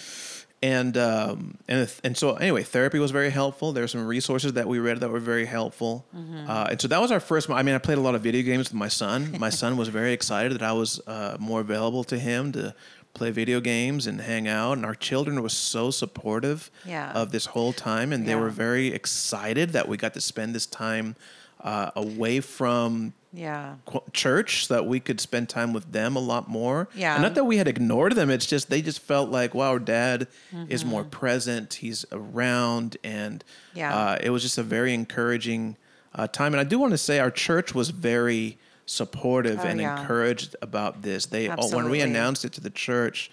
And 0.63 0.97
um, 0.97 1.57
and 1.67 1.91
and 2.03 2.17
so 2.17 2.35
anyway, 2.35 2.63
therapy 2.63 2.99
was 2.99 3.11
very 3.11 3.29
helpful. 3.29 3.71
There 3.73 3.83
were 3.83 3.87
some 3.87 4.07
resources 4.07 4.53
that 4.53 4.67
we 4.67 4.79
read 4.79 4.99
that 5.01 5.09
were 5.09 5.19
very 5.19 5.45
helpful, 5.45 6.05
uh, 6.13 6.67
and 6.71 6.81
so 6.81 6.87
that 6.87 6.99
was 7.01 7.11
our 7.11 7.19
first. 7.19 7.49
I 7.49 7.61
mean, 7.63 7.75
I 7.75 7.77
played 7.77 7.97
a 7.97 8.01
lot 8.01 8.15
of 8.15 8.21
video 8.21 8.41
games 8.43 8.69
with 8.69 8.73
my 8.73 8.87
son. 8.87 9.35
My 9.39 9.49
son 9.51 9.77
was 9.77 9.87
very 9.89 10.13
excited 10.13 10.51
that 10.53 10.63
I 10.63 10.73
was 10.73 10.99
uh, 11.07 11.37
more 11.39 11.61
available 11.61 12.03
to 12.05 12.17
him 12.17 12.51
to 12.53 12.73
play 13.13 13.31
video 13.31 13.59
games 13.59 14.05
and 14.07 14.21
hang 14.21 14.47
out. 14.47 14.73
And 14.73 14.85
our 14.85 14.93
children 14.95 15.41
were 15.41 15.49
so 15.49 15.89
supportive 15.91 16.69
Yeah. 16.85 17.11
of 17.13 17.31
this 17.31 17.47
whole 17.47 17.73
time, 17.73 18.11
and 18.13 18.27
they 18.27 18.35
were 18.35 18.49
very 18.49 18.87
excited 18.93 19.71
that 19.71 19.87
we 19.87 19.97
got 19.97 20.13
to 20.13 20.21
spend 20.21 20.53
this 20.55 20.65
time 20.67 21.15
uh, 21.61 21.89
away 21.95 22.39
from 22.41 23.13
Yeah. 23.33 23.75
church 24.13 24.65
so 24.65 24.73
that 24.75 24.85
we 24.85 24.99
could 24.99 25.19
spend 25.19 25.49
time 25.49 25.73
with 25.73 25.91
them 25.91 26.15
a 26.15 26.19
lot 26.19 26.47
more. 26.49 26.87
Yeah. 26.95 27.13
And 27.15 27.23
not 27.23 27.35
that 27.35 27.43
we 27.43 27.57
had 27.57 27.67
ignored 27.67 28.13
them. 28.15 28.29
It's 28.29 28.45
just 28.45 28.69
they 28.69 28.81
just 28.81 28.99
felt 28.99 29.29
like, 29.29 29.53
wow, 29.53 29.69
our 29.71 29.79
dad 29.79 30.27
is 30.69 30.83
more 30.85 31.01
Mm-hmm. 31.01 31.09
present. 31.11 31.73
He's 31.75 32.05
around, 32.11 32.97
and 33.03 33.43
Yeah. 33.73 33.95
uh, 33.95 34.17
it 34.21 34.29
was 34.29 34.41
just 34.43 34.57
a 34.57 34.63
very 34.63 34.93
encouraging 34.93 35.77
uh, 36.15 36.27
time. 36.27 36.53
And 36.53 36.61
I 36.61 36.63
do 36.63 36.79
want 36.79 36.91
to 36.93 36.97
say 36.97 37.19
our 37.19 37.29
church 37.31 37.75
was 37.75 37.89
very 37.91 38.57
supportive 38.85 39.59
Oh, 39.61 39.67
and 39.67 39.79
yeah. 39.81 39.99
encouraged 39.99 40.55
about 40.61 41.01
this. 41.03 41.25
They 41.27 41.49
all 41.49 41.69
when 41.71 41.89
we 41.89 41.99
announced 42.01 42.45
it 42.45 42.53
to 42.53 42.61
the 42.61 42.69
church. 42.71 43.29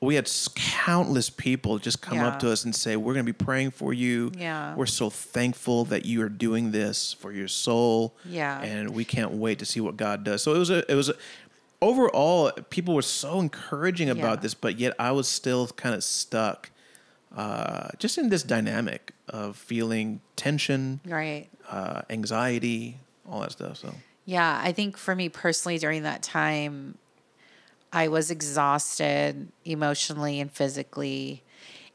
We 0.00 0.14
had 0.16 0.30
countless 0.54 1.30
people 1.30 1.78
just 1.78 2.02
come 2.02 2.18
Yeah. 2.18 2.28
up 2.28 2.38
to 2.40 2.50
us 2.50 2.64
and 2.64 2.74
say, 2.74 2.96
"We're 2.96 3.14
going 3.14 3.24
to 3.26 3.32
be 3.32 3.44
praying 3.44 3.70
for 3.70 3.92
you. 3.94 4.30
Yeah. 4.36 4.74
We're 4.74 4.86
so 4.86 5.08
thankful 5.10 5.84
that 5.86 6.04
you 6.04 6.22
are 6.22 6.28
doing 6.28 6.70
this 6.72 7.14
for 7.14 7.32
your 7.32 7.48
soul. 7.48 8.14
Yeah. 8.24 8.60
and 8.60 8.90
we 8.90 9.04
can't 9.04 9.32
wait 9.32 9.58
to 9.60 9.64
see 9.66 9.80
what 9.80 9.96
God 9.96 10.22
does." 10.22 10.42
So 10.42 10.54
it 10.54 10.58
was 10.58 10.70
a, 10.70 10.90
it 10.90 10.94
was 10.94 11.08
a, 11.08 11.14
overall 11.80 12.50
people 12.70 12.94
were 12.94 13.02
so 13.02 13.40
encouraging 13.40 14.08
about 14.10 14.38
Yeah. 14.38 14.42
this, 14.42 14.54
but 14.54 14.78
yet 14.78 14.92
I 14.98 15.12
was 15.12 15.28
still 15.28 15.66
kind 15.68 15.94
of 15.94 16.04
stuck, 16.04 16.70
uh, 17.36 17.88
just 17.98 18.18
in 18.18 18.28
this 18.28 18.42
dynamic 18.42 19.12
of 19.28 19.56
feeling 19.56 20.20
tension, 20.36 21.00
Right. 21.06 21.48
uh, 21.70 22.02
anxiety, 22.10 22.98
all 23.28 23.40
that 23.40 23.52
stuff. 23.52 23.78
So 23.78 23.94
Yeah, 24.24 24.60
I 24.62 24.72
think 24.72 24.96
for 24.96 25.14
me 25.14 25.28
personally 25.28 25.78
during 25.78 26.02
that 26.02 26.22
time, 26.22 26.98
I 27.96 28.08
was 28.08 28.30
exhausted 28.30 29.50
emotionally 29.64 30.38
and 30.38 30.52
physically. 30.52 31.42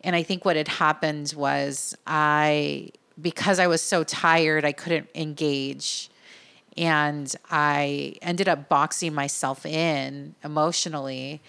And 0.04 0.16
I 0.16 0.24
think 0.24 0.44
what 0.44 0.56
had 0.56 0.68
happened 0.68 1.32
was 1.38 1.96
I, 2.08 2.90
because 3.22 3.60
I 3.60 3.68
was 3.68 3.84
so 3.84 4.04
tired, 4.04 4.66
I 4.66 4.72
couldn't 4.72 5.10
engage. 5.14 6.10
And 6.76 7.32
I 7.52 8.16
ended 8.24 8.50
up 8.50 8.68
boxing 8.68 9.14
myself 9.14 9.64
in 9.64 10.34
emotionally, 10.44 11.40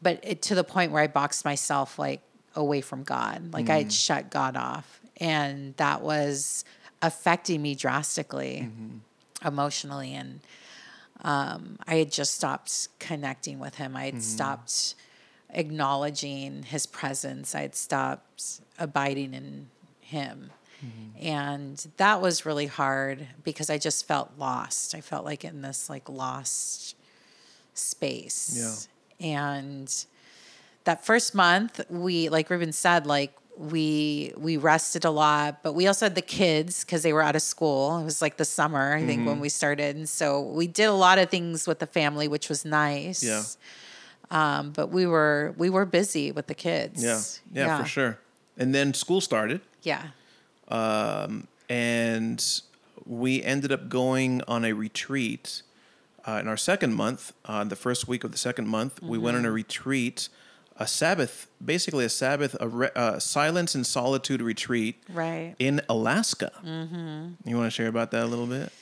but 0.00 0.18
it, 0.22 0.40
to 0.42 0.54
the 0.54 0.64
point 0.64 0.92
where 0.92 1.02
I 1.02 1.06
boxed 1.06 1.44
myself 1.44 1.98
like 1.98 2.22
away 2.56 2.80
from 2.80 3.02
God. 3.02 3.52
Like 3.52 3.68
I 3.68 3.76
had 3.76 3.88
mm. 3.88 3.92
shut 4.06 4.30
God 4.30 4.56
off. 4.56 5.02
And 5.18 5.76
that 5.76 6.00
was 6.00 6.64
affecting 7.02 7.60
me 7.60 7.74
drastically 7.74 8.70
mm-hmm. 8.70 9.46
emotionally 9.46 10.14
and 10.14 10.40
um, 11.22 11.76
i 11.86 11.96
had 11.96 12.10
just 12.10 12.34
stopped 12.34 12.88
connecting 12.98 13.58
with 13.58 13.74
him. 13.76 13.96
I 13.96 14.06
had 14.06 14.22
stopped 14.22 14.94
acknowledging 15.50 16.62
his 16.62 16.86
presence. 16.86 17.54
I 17.54 17.62
had 17.62 17.74
stopped 17.74 18.60
abiding 18.78 19.34
in 19.34 19.68
him. 20.00 20.50
And 21.20 21.76
that 21.98 22.22
was 22.22 22.46
really 22.46 22.66
hard 22.66 23.26
because 23.44 23.68
i 23.68 23.76
just 23.76 24.06
felt 24.06 24.30
lost. 24.38 24.94
I 24.94 25.02
felt 25.02 25.26
like 25.26 25.44
in 25.44 25.60
this 25.60 25.90
like 25.90 26.08
lost 26.08 26.96
space. 27.74 28.88
Yeah. 29.20 29.26
and 29.26 30.04
that 30.84 31.04
first 31.04 31.34
month 31.34 31.80
we 31.90 32.30
like 32.30 32.48
ruben 32.48 32.72
said 32.72 33.06
like 33.06 33.32
we 33.60 34.32
we 34.38 34.56
rested 34.56 35.04
a 35.04 35.10
lot 35.10 35.62
but 35.62 35.74
we 35.74 35.86
also 35.86 36.06
had 36.06 36.14
the 36.14 36.22
kids 36.22 36.82
because 36.82 37.02
they 37.02 37.12
were 37.12 37.20
out 37.22 37.36
of 37.36 37.42
school 37.42 37.98
it 37.98 38.04
was 38.04 38.22
like 38.22 38.38
the 38.38 38.44
summer 38.44 38.94
i 38.94 39.04
think 39.04 39.26
when 39.26 39.38
we 39.38 39.50
started 39.50 39.96
and 39.96 40.08
so 40.08 40.40
we 40.40 40.66
did 40.66 40.84
a 40.84 40.92
lot 41.06 41.18
of 41.18 41.28
things 41.28 41.66
with 41.68 41.78
the 41.78 41.86
family 41.86 42.26
which 42.26 42.48
was 42.48 42.64
nice 42.64 43.22
Yeah. 43.22 43.42
um, 44.30 44.70
but 44.70 44.86
we 44.88 45.04
were 45.06 45.54
we 45.58 45.68
were 45.68 45.84
busy 45.84 46.32
with 46.32 46.46
the 46.46 46.54
kids 46.54 47.04
yeah, 47.04 47.20
yeah, 47.52 47.82
for 47.82 47.86
sure. 47.88 48.18
And 48.56 48.74
then 48.74 48.94
school 48.94 49.20
started. 49.20 49.60
yeah 49.82 50.04
Um, 50.68 51.46
and 51.68 52.42
we 53.06 53.42
ended 53.42 53.72
up 53.72 53.88
going 53.88 54.42
on 54.48 54.64
a 54.64 54.72
retreat 54.72 55.62
uh, 56.26 56.38
in 56.42 56.48
our 56.48 56.56
second 56.56 56.94
month. 56.94 57.32
Uh, 57.44 57.64
the 57.64 57.76
first 57.76 58.06
week 58.08 58.22
of 58.24 58.30
the 58.32 58.38
second 58.38 58.68
month, 58.68 59.02
we 59.02 59.18
went 59.18 59.36
on 59.36 59.44
a 59.44 59.50
retreat, 59.50 60.28
a 60.80 60.86
Sabbath, 60.86 61.46
basically 61.62 62.06
a 62.06 62.08
Sabbath, 62.08 62.56
a 62.58 62.66
re- 62.66 62.90
uh, 62.96 63.18
silence 63.18 63.74
and 63.74 63.86
solitude 63.86 64.40
retreat 64.40 64.96
right 65.12 65.54
in 65.58 65.82
Alaska. 65.88 66.50
Mm-hmm. 66.64 67.48
You 67.48 67.56
want 67.56 67.66
to 67.66 67.70
share 67.70 67.86
about 67.86 68.10
that 68.12 68.24
a 68.24 68.26
little 68.26 68.46
bit? 68.46 68.72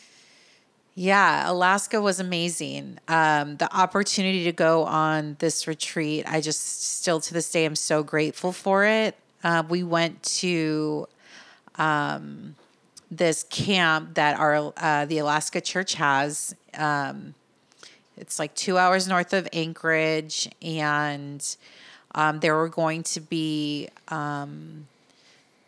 Yeah, 0.94 1.50
Alaska 1.50 2.00
was 2.00 2.18
amazing. 2.18 2.98
Um, 3.08 3.56
the 3.56 3.72
opportunity 3.76 4.44
to 4.44 4.52
go 4.52 4.84
on 4.84 5.37
this 5.40 5.66
retreat, 5.66 6.24
I 6.26 6.40
just 6.40 6.98
still 6.98 7.20
to 7.20 7.34
this 7.34 7.50
day 7.50 7.64
am 7.66 7.76
so 7.76 8.02
grateful 8.02 8.52
for 8.52 8.84
it. 8.84 9.16
Uh, 9.44 9.64
we 9.68 9.82
went 9.82 10.22
to 10.22 11.08
um, 11.76 12.54
this 13.11 13.44
camp 13.44 14.14
that 14.14 14.38
our 14.38 14.72
uh, 14.76 15.04
the 15.04 15.18
Alaska 15.18 15.61
Church 15.61 15.94
has. 15.94 16.54
Um, 16.74 17.34
it's 18.16 18.38
like 18.38 18.54
two 18.54 18.78
hours 18.78 19.06
north 19.06 19.32
of 19.32 19.48
Anchorage, 19.52 20.48
and 20.61 21.56
um, 22.18 22.40
there 22.40 22.57
were 22.57 22.68
going 22.68 23.04
to 23.04 23.20
be 23.20 23.88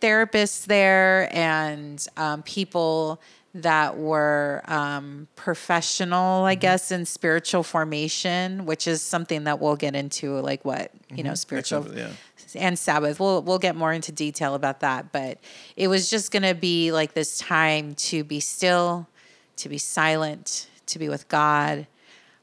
therapists 0.03 0.65
there 0.67 1.29
and 1.33 2.05
um, 2.17 2.43
people 2.43 3.21
that 3.55 3.97
were 3.97 4.63
um, 4.67 5.29
professional, 5.37 6.45
I 6.45 6.57
guess, 6.57 6.91
in 6.91 7.05
spiritual 7.05 7.63
formation, 7.63 8.67
which 8.67 8.89
is 8.89 9.01
something 9.01 9.45
that 9.45 9.61
we'll 9.61 9.77
get 9.77 9.95
into, 9.95 10.41
like 10.41 10.65
what 10.65 10.91
you 11.09 11.23
know, 11.23 11.35
spiritual 11.35 11.85
Sabbath, 11.85 11.99
yeah. 11.99 12.61
and 12.61 12.77
Sabbath. 12.77 13.21
We'll 13.21 13.43
we'll 13.43 13.61
get 13.61 13.77
more 13.77 13.93
into 13.93 14.11
detail 14.11 14.55
about 14.57 14.81
that, 14.81 15.13
but 15.13 15.39
it 15.77 15.87
was 15.87 16.11
just 16.11 16.33
going 16.33 16.43
to 16.43 16.55
be 16.55 16.91
like 16.91 17.15
this 17.15 17.39
time 17.39 17.95
to 17.95 18.25
be 18.25 18.41
still, 18.41 19.07
to 19.57 19.69
be 19.69 19.79
silent, 19.79 20.69
to 20.87 20.99
be 20.99 21.09
with 21.09 21.29
God, 21.29 21.87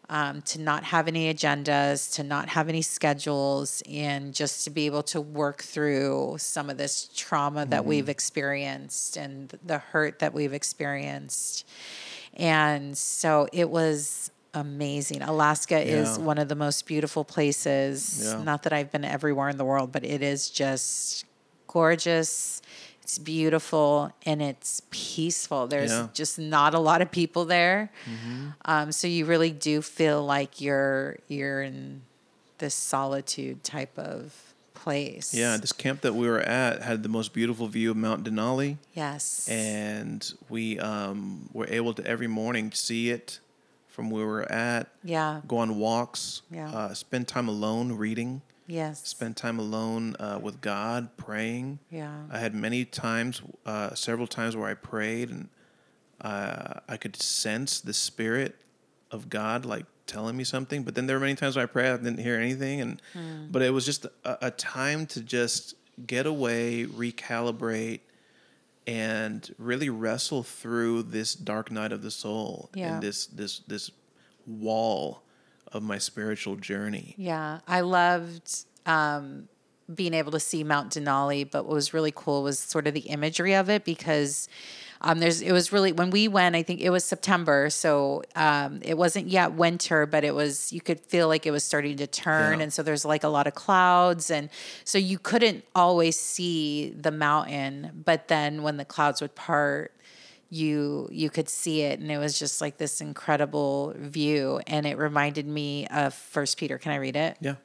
um, 0.10 0.42
to 0.44 0.60
not 0.60 0.84
have 0.86 1.08
any 1.08 1.34
agendas, 1.34 2.14
to 2.16 2.24
not 2.24 2.50
have 2.50 2.70
any 2.70 2.82
schedules, 2.82 3.84
and 3.90 4.34
just 4.34 4.64
to 4.64 4.70
be 4.70 4.86
able 4.86 5.04
to 5.04 5.20
work 5.20 5.62
through 5.62 6.38
some 6.40 6.70
of 6.70 6.78
this 6.78 7.10
trauma 7.16 7.66
that 7.66 7.86
we've 7.86 8.08
experienced 8.10 9.18
and 9.18 9.58
the 9.66 9.80
hurt 9.80 10.20
that 10.20 10.34
we've 10.34 10.54
experienced. 10.54 11.68
And 12.36 12.98
so 12.98 13.48
it 13.52 13.70
was 13.70 14.32
amazing. 14.54 15.22
Alaska 15.22 15.80
is 15.80 16.18
one 16.18 16.38
of 16.38 16.48
the 16.48 16.56
most 16.56 16.88
beautiful 16.88 17.24
places. 17.24 18.32
Yeah. 18.32 18.44
Not 18.44 18.64
that 18.64 18.74
I've 18.74 18.92
been 18.92 19.06
everywhere 19.06 19.50
in 19.50 19.58
the 19.58 19.66
world, 19.66 19.92
but 19.92 20.06
it 20.06 20.22
is 20.22 20.50
just 20.50 21.26
gorgeous. 21.68 22.62
It's 23.08 23.18
beautiful 23.20 24.12
and 24.26 24.42
it's 24.42 24.82
peaceful. 24.92 25.66
There's 25.68 25.92
Yeah. 25.92 26.10
just 26.14 26.38
not 26.38 26.74
a 26.74 26.80
lot 26.80 27.02
of 27.02 27.10
people 27.10 27.46
there. 27.46 27.90
Mm-hmm. 28.06 28.48
Um, 28.66 28.92
so 28.92 29.08
you 29.08 29.24
really 29.24 29.52
do 29.52 29.82
feel 29.82 30.26
like 30.26 30.60
you're 30.60 31.16
you're 31.30 31.62
in 31.62 32.02
this 32.58 32.74
solitude 32.76 33.64
type 33.64 33.98
of 33.98 34.34
place. 34.74 35.34
Yeah, 35.34 35.56
this 35.56 35.72
camp 35.72 36.02
that 36.02 36.16
we 36.16 36.28
were 36.28 36.42
at 36.42 36.82
had 36.82 37.02
the 37.02 37.08
most 37.08 37.32
beautiful 37.32 37.70
view 37.70 37.92
of 37.92 37.96
Mount 37.98 38.26
Denali. 38.26 38.76
Yes. 38.94 39.48
and 39.48 40.30
we 40.50 40.78
um, 40.80 41.48
were 41.54 41.68
able 41.70 41.94
to 41.94 42.06
every 42.06 42.28
morning 42.28 42.74
see 42.74 43.10
it 43.10 43.40
from 43.88 44.10
where 44.10 44.26
we 44.26 44.32
were 44.32 44.52
at. 44.52 44.90
Yeah. 45.06 45.40
Go 45.48 45.60
on 45.60 45.78
walks. 45.78 46.42
Yeah. 46.52 46.70
Uh, 46.70 46.94
spend 46.94 47.30
time 47.30 47.48
alone 47.48 47.94
reading. 47.94 48.42
Yes. 48.68 49.08
Spend 49.08 49.36
time 49.38 49.58
alone 49.60 50.16
uh, 50.20 50.40
with 50.42 50.62
God 50.62 51.16
praying. 51.18 51.80
Yeah. 51.90 52.24
I 52.30 52.40
had 52.40 52.54
many 52.54 52.86
times, 52.86 53.42
uh, 53.66 53.96
several 53.96 54.28
times 54.28 54.56
where 54.56 54.70
I 54.70 54.74
prayed 54.76 55.30
and 55.30 55.50
uh, 56.22 56.80
I 56.88 56.98
could 56.98 57.16
sense 57.16 57.80
the 57.80 57.94
spirit 57.94 58.56
of 59.12 59.30
God 59.30 59.66
like 59.66 59.86
telling 60.06 60.36
me 60.38 60.44
something. 60.44 60.84
But 60.84 60.96
then 60.96 61.06
there 61.08 61.16
were 61.18 61.22
many 61.22 61.36
times 61.36 61.56
where 61.56 61.64
I 61.64 61.66
prayed, 61.68 61.92
I 61.92 61.98
didn't 61.98 62.20
hear 62.20 62.38
anything, 62.40 62.82
and 62.82 63.02
but 63.52 63.62
it 63.62 63.72
was 63.72 63.86
just 63.86 64.06
a, 64.26 64.48
a 64.48 64.52
time 64.52 65.06
to 65.08 65.22
just 65.22 65.76
get 66.06 66.26
away, 66.26 66.86
recalibrate, 66.86 68.02
and 68.86 69.54
really 69.58 69.90
wrestle 69.90 70.44
through 70.44 71.04
this 71.04 71.36
dark 71.36 71.72
night 71.72 71.92
of 71.92 72.02
the 72.02 72.12
soul 72.12 72.70
Yeah. 72.74 72.94
and 72.96 73.04
this 73.04 73.28
this 73.28 73.60
this 73.68 73.92
wall 74.46 75.24
of 75.74 75.84
my 75.84 75.98
spiritual 75.98 76.56
journey. 76.56 77.16
Yeah, 77.18 77.60
I 77.68 77.82
loved 77.82 78.66
um, 78.86 79.48
being 79.94 80.14
able 80.14 80.32
to 80.32 80.40
see 80.40 80.64
Mount 80.64 80.94
Denali, 80.94 81.50
but 81.50 81.66
what 81.66 81.74
was 81.74 81.94
really 81.94 82.14
cool 82.16 82.44
was 82.44 82.60
sort 82.60 82.88
of 82.88 82.94
the 82.94 83.02
imagery 83.02 83.54
of 83.56 83.70
it 83.70 83.86
because 83.86 84.48
um, 85.02 85.20
there's 85.20 85.42
it 85.42 85.52
was 85.52 85.72
really 85.72 85.92
when 85.92 86.10
we 86.10 86.28
went. 86.28 86.56
I 86.56 86.64
think 86.64 86.82
it 86.82 86.90
was 86.90 87.04
September, 87.06 87.70
so 87.70 88.24
um, 88.36 88.80
it 88.82 88.98
wasn't 88.98 89.28
yet 89.28 89.54
winter, 89.54 90.08
but 90.08 90.24
it 90.24 90.34
was. 90.34 90.74
You 90.74 90.82
could 90.82 91.00
feel 91.00 91.28
like 91.28 91.46
it 91.46 91.52
was 91.52 91.64
starting 91.64 91.98
to 91.98 92.08
turn, 92.08 92.58
Yeah. 92.58 92.64
and 92.64 92.74
so 92.74 92.82
there's 92.82 93.06
like 93.06 93.24
a 93.24 93.28
lot 93.28 93.46
of 93.46 93.54
clouds, 93.54 94.32
and 94.32 94.50
so 94.86 94.98
you 94.98 95.20
couldn't 95.20 95.64
always 95.76 96.20
see 96.20 96.90
the 97.00 97.12
mountain. 97.12 98.02
But 98.06 98.28
then 98.28 98.64
when 98.64 98.78
the 98.78 98.86
clouds 98.86 99.22
would 99.22 99.36
part, 99.36 99.94
you 100.50 101.08
you 101.12 101.30
could 101.30 101.50
see 101.50 101.82
it 101.82 102.00
and 102.00 102.10
it 102.12 102.18
was 102.18 102.40
just 102.40 102.62
like 102.62 102.78
this 102.78 103.02
incredible 103.02 103.94
view 103.98 104.62
and 104.68 104.86
it 104.86 104.98
reminded 104.98 105.46
me 105.46 105.86
of 105.88 106.14
first 106.14 106.58
peter 106.58 106.78
can 106.78 106.92
i 106.94 106.96
read 106.96 107.16
it 107.16 107.38
Yeah. 107.42 107.56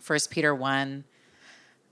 First 0.00 0.30
Peter 0.30 0.54
1, 0.54 1.04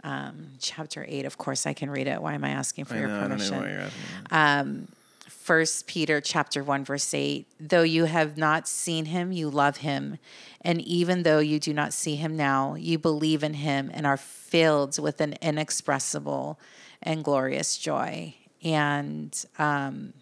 um, 0.05 0.47
chapter 0.59 1.05
8. 1.07 1.27
Of 1.27 1.37
course, 1.37 1.67
I 1.67 1.75
can 1.75 1.91
read 1.91 2.07
it. 2.07 2.23
Why 2.23 2.33
am 2.35 2.45
I 2.45 2.51
asking 2.51 2.85
for 2.87 2.95
I 2.95 2.99
your 3.01 3.09
know, 3.09 3.17
I 3.17 3.21
don't 3.29 3.31
know 3.31 3.35
permission? 3.37 3.59
why 3.59 3.71
you're 3.71 3.81
asking. 3.81 4.81
me. 4.81 4.87
First 5.29 5.87
Peter 5.87 6.21
chapter 6.21 6.65
1 6.65 6.85
verse 6.85 7.13
8 7.15 7.47
though 7.61 7.83
you 7.83 8.05
have 8.07 8.37
not 8.37 8.67
seen 8.67 9.05
him 9.07 9.31
you 9.33 9.49
love 9.51 9.77
him 9.79 10.19
and 10.63 10.81
even 10.83 11.23
though 11.23 11.39
you 11.39 11.61
do 11.61 11.73
not 11.73 11.93
see 11.93 12.17
him 12.17 12.37
now 12.37 12.75
you 12.75 12.99
believe 12.99 13.45
in 13.45 13.55
him 13.55 13.89
and 13.95 14.07
are 14.07 14.17
filled 14.17 14.99
with 14.99 15.21
an 15.21 15.35
inexpressible 15.43 16.59
and 17.03 17.23
glorious 17.23 17.77
joy 17.79 18.35
and 18.65 19.45
um, 19.59 20.13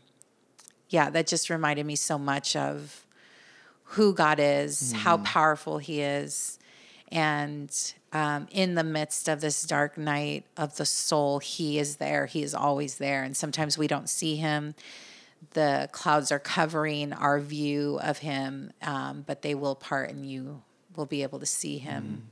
yeah 0.88 1.10
that 1.10 1.26
just 1.26 1.50
reminded 1.50 1.86
me 1.86 1.96
so 1.96 2.18
much 2.18 2.56
of 2.56 3.06
who 3.84 4.14
God 4.14 4.38
is 4.40 4.92
how 4.92 5.18
powerful 5.18 5.78
he 5.78 6.00
is 6.00 6.58
and 7.14 7.94
um, 8.12 8.46
in 8.50 8.74
the 8.74 8.84
midst 8.84 9.28
of 9.28 9.40
this 9.40 9.62
dark 9.62 9.98
night 9.98 10.44
of 10.56 10.76
the 10.76 10.86
soul, 10.86 11.40
He 11.40 11.78
is 11.78 11.96
there. 11.96 12.26
He 12.26 12.42
is 12.42 12.54
always 12.54 12.98
there. 12.98 13.22
And 13.22 13.36
sometimes 13.36 13.76
we 13.76 13.86
don't 13.86 14.08
see 14.08 14.36
Him. 14.36 14.74
The 15.52 15.88
clouds 15.92 16.32
are 16.32 16.38
covering 16.38 17.12
our 17.12 17.38
view 17.40 18.00
of 18.02 18.18
Him, 18.18 18.72
um, 18.82 19.24
but 19.26 19.42
they 19.42 19.54
will 19.54 19.74
part 19.74 20.10
and 20.10 20.24
you 20.24 20.62
will 20.96 21.06
be 21.06 21.22
able 21.22 21.40
to 21.40 21.46
see 21.46 21.78
Him. 21.78 22.30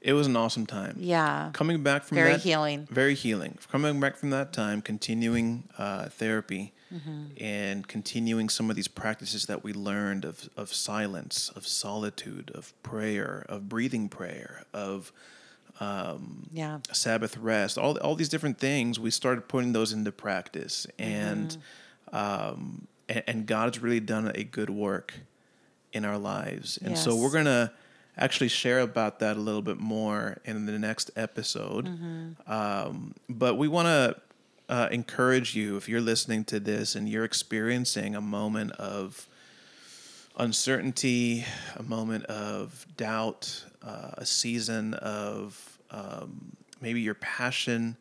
It 0.00 0.12
was 0.12 0.26
an 0.26 0.36
awesome 0.36 0.64
time. 0.64 0.96
Yeah. 0.98 1.50
Coming 1.54 1.82
back 1.82 2.04
from 2.04 2.14
Very 2.14 2.32
that, 2.32 2.40
healing. 2.40 2.86
Very 2.90 3.14
healing. 3.14 3.58
Coming 3.70 3.98
back 3.98 4.16
from 4.16 4.30
that 4.30 4.52
time, 4.52 4.80
continuing 4.80 5.68
uh, 5.76 6.08
therapy, 6.08 6.72
Mm-hmm. 6.92 7.24
and 7.42 7.86
continuing 7.86 8.48
some 8.48 8.70
of 8.70 8.76
these 8.76 8.88
practices 8.88 9.46
that 9.46 9.62
we 9.62 9.72
learned 9.74 10.24
of 10.24 10.48
of 10.56 10.72
silence, 10.72 11.50
of 11.54 11.66
solitude, 11.66 12.50
of 12.54 12.72
prayer, 12.82 13.44
of 13.48 13.68
breathing 13.68 14.08
prayer, 14.08 14.64
of 14.72 15.12
Yeah. 16.52 16.78
Sabbath 16.92 17.36
rest, 17.36 17.78
all 17.78 17.98
all 17.98 18.14
these 18.16 18.28
different 18.28 18.58
things. 18.58 18.98
We 18.98 19.10
started 19.10 19.48
putting 19.48 19.72
those 19.72 19.92
into 19.92 20.12
practice, 20.12 20.86
and 20.98 21.56
Mm-hmm. 22.12 22.16
um, 22.16 22.86
and, 23.08 23.22
and 23.26 23.46
God's 23.46 23.78
really 23.80 24.00
done 24.00 24.30
a 24.34 24.44
good 24.44 24.70
work 24.70 25.14
in 25.92 26.04
our 26.04 26.18
lives, 26.18 26.78
and 26.84 26.96
so 26.98 27.16
we're 27.16 27.30
gonna 27.32 27.72
actually 28.16 28.48
share 28.48 28.80
about 28.80 29.20
that 29.20 29.36
a 29.36 29.40
little 29.40 29.62
bit 29.62 29.78
more 29.78 30.38
in 30.44 30.66
the 30.66 30.78
next 30.78 31.10
episode. 31.16 31.86
Mm-hmm. 31.86 32.50
Um, 32.52 33.14
but 33.28 33.56
we 33.56 33.68
want 33.68 33.86
to 33.86 34.16
uh, 34.68 34.88
encourage 34.90 35.54
you 35.54 35.76
if 35.76 35.88
you're 35.88 36.00
listening 36.00 36.44
to 36.44 36.60
this 36.60 36.94
and 36.94 37.08
you're 37.08 37.24
experiencing 37.24 38.14
a 38.14 38.20
moment 38.20 38.72
of 38.72 39.28
uncertainty, 40.36 41.44
a 41.76 41.82
moment 41.82 42.24
of 42.26 42.86
doubt, 42.96 43.64
uh, 43.82 44.10
a 44.18 44.26
season 44.26 44.94
of 44.94 45.78
um, 45.90 46.56
maybe 46.80 47.00
your 47.00 47.14
passion 47.14 47.96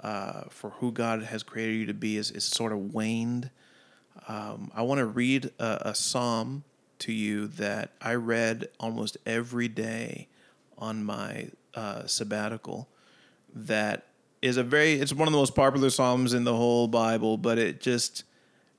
uh, 0.00 0.42
for 0.50 0.70
who 0.70 0.92
God 0.92 1.22
has 1.22 1.42
created 1.42 1.74
you 1.76 1.86
to 1.86 1.94
be 1.94 2.16
is, 2.16 2.30
is 2.30 2.44
sort 2.44 2.72
of 2.72 2.92
waned. 2.92 3.50
Um, 4.28 4.70
I 4.74 4.82
want 4.82 4.98
to 4.98 5.06
read 5.06 5.50
a, 5.58 5.88
a 5.88 5.94
psalm 5.94 6.64
to 7.00 7.12
you 7.12 7.46
that 7.48 7.92
I 8.00 8.14
read 8.14 8.68
almost 8.78 9.16
every 9.24 9.68
day 9.68 10.28
on 10.76 11.04
my 11.04 11.48
uh, 11.74 12.06
sabbatical. 12.06 12.88
That 13.54 14.06
is 14.42 14.56
a 14.56 14.62
very 14.64 14.94
it's 14.94 15.12
one 15.12 15.28
of 15.28 15.32
the 15.32 15.38
most 15.38 15.54
popular 15.54 15.88
psalms 15.90 16.34
in 16.34 16.44
the 16.44 16.54
whole 16.54 16.88
Bible, 16.88 17.36
but 17.38 17.58
it 17.58 17.80
just 17.80 18.24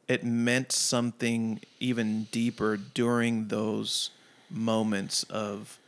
it 0.08 0.24
meant 0.24 0.72
something 0.72 1.62
even 1.80 2.26
deeper 2.32 2.78
during 2.78 3.48
those 3.48 4.10
moments 4.50 5.24
of 5.24 5.80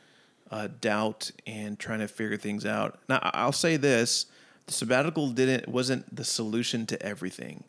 uh, 0.51 0.69
doubt 0.81 1.31
and 1.45 1.77
trying 1.77 1.99
to 1.99 2.07
figure 2.07 2.38
things 2.38 2.65
out. 2.65 2.99
Now, 3.09 3.19
I'll 3.33 3.51
say 3.51 3.75
this: 3.77 4.27
the 4.67 4.71
sabbatical 4.73 5.29
didn't 5.31 5.67
wasn't 5.67 6.15
the 6.15 6.23
solution 6.23 6.85
to 6.88 7.01
everything. 7.03 7.63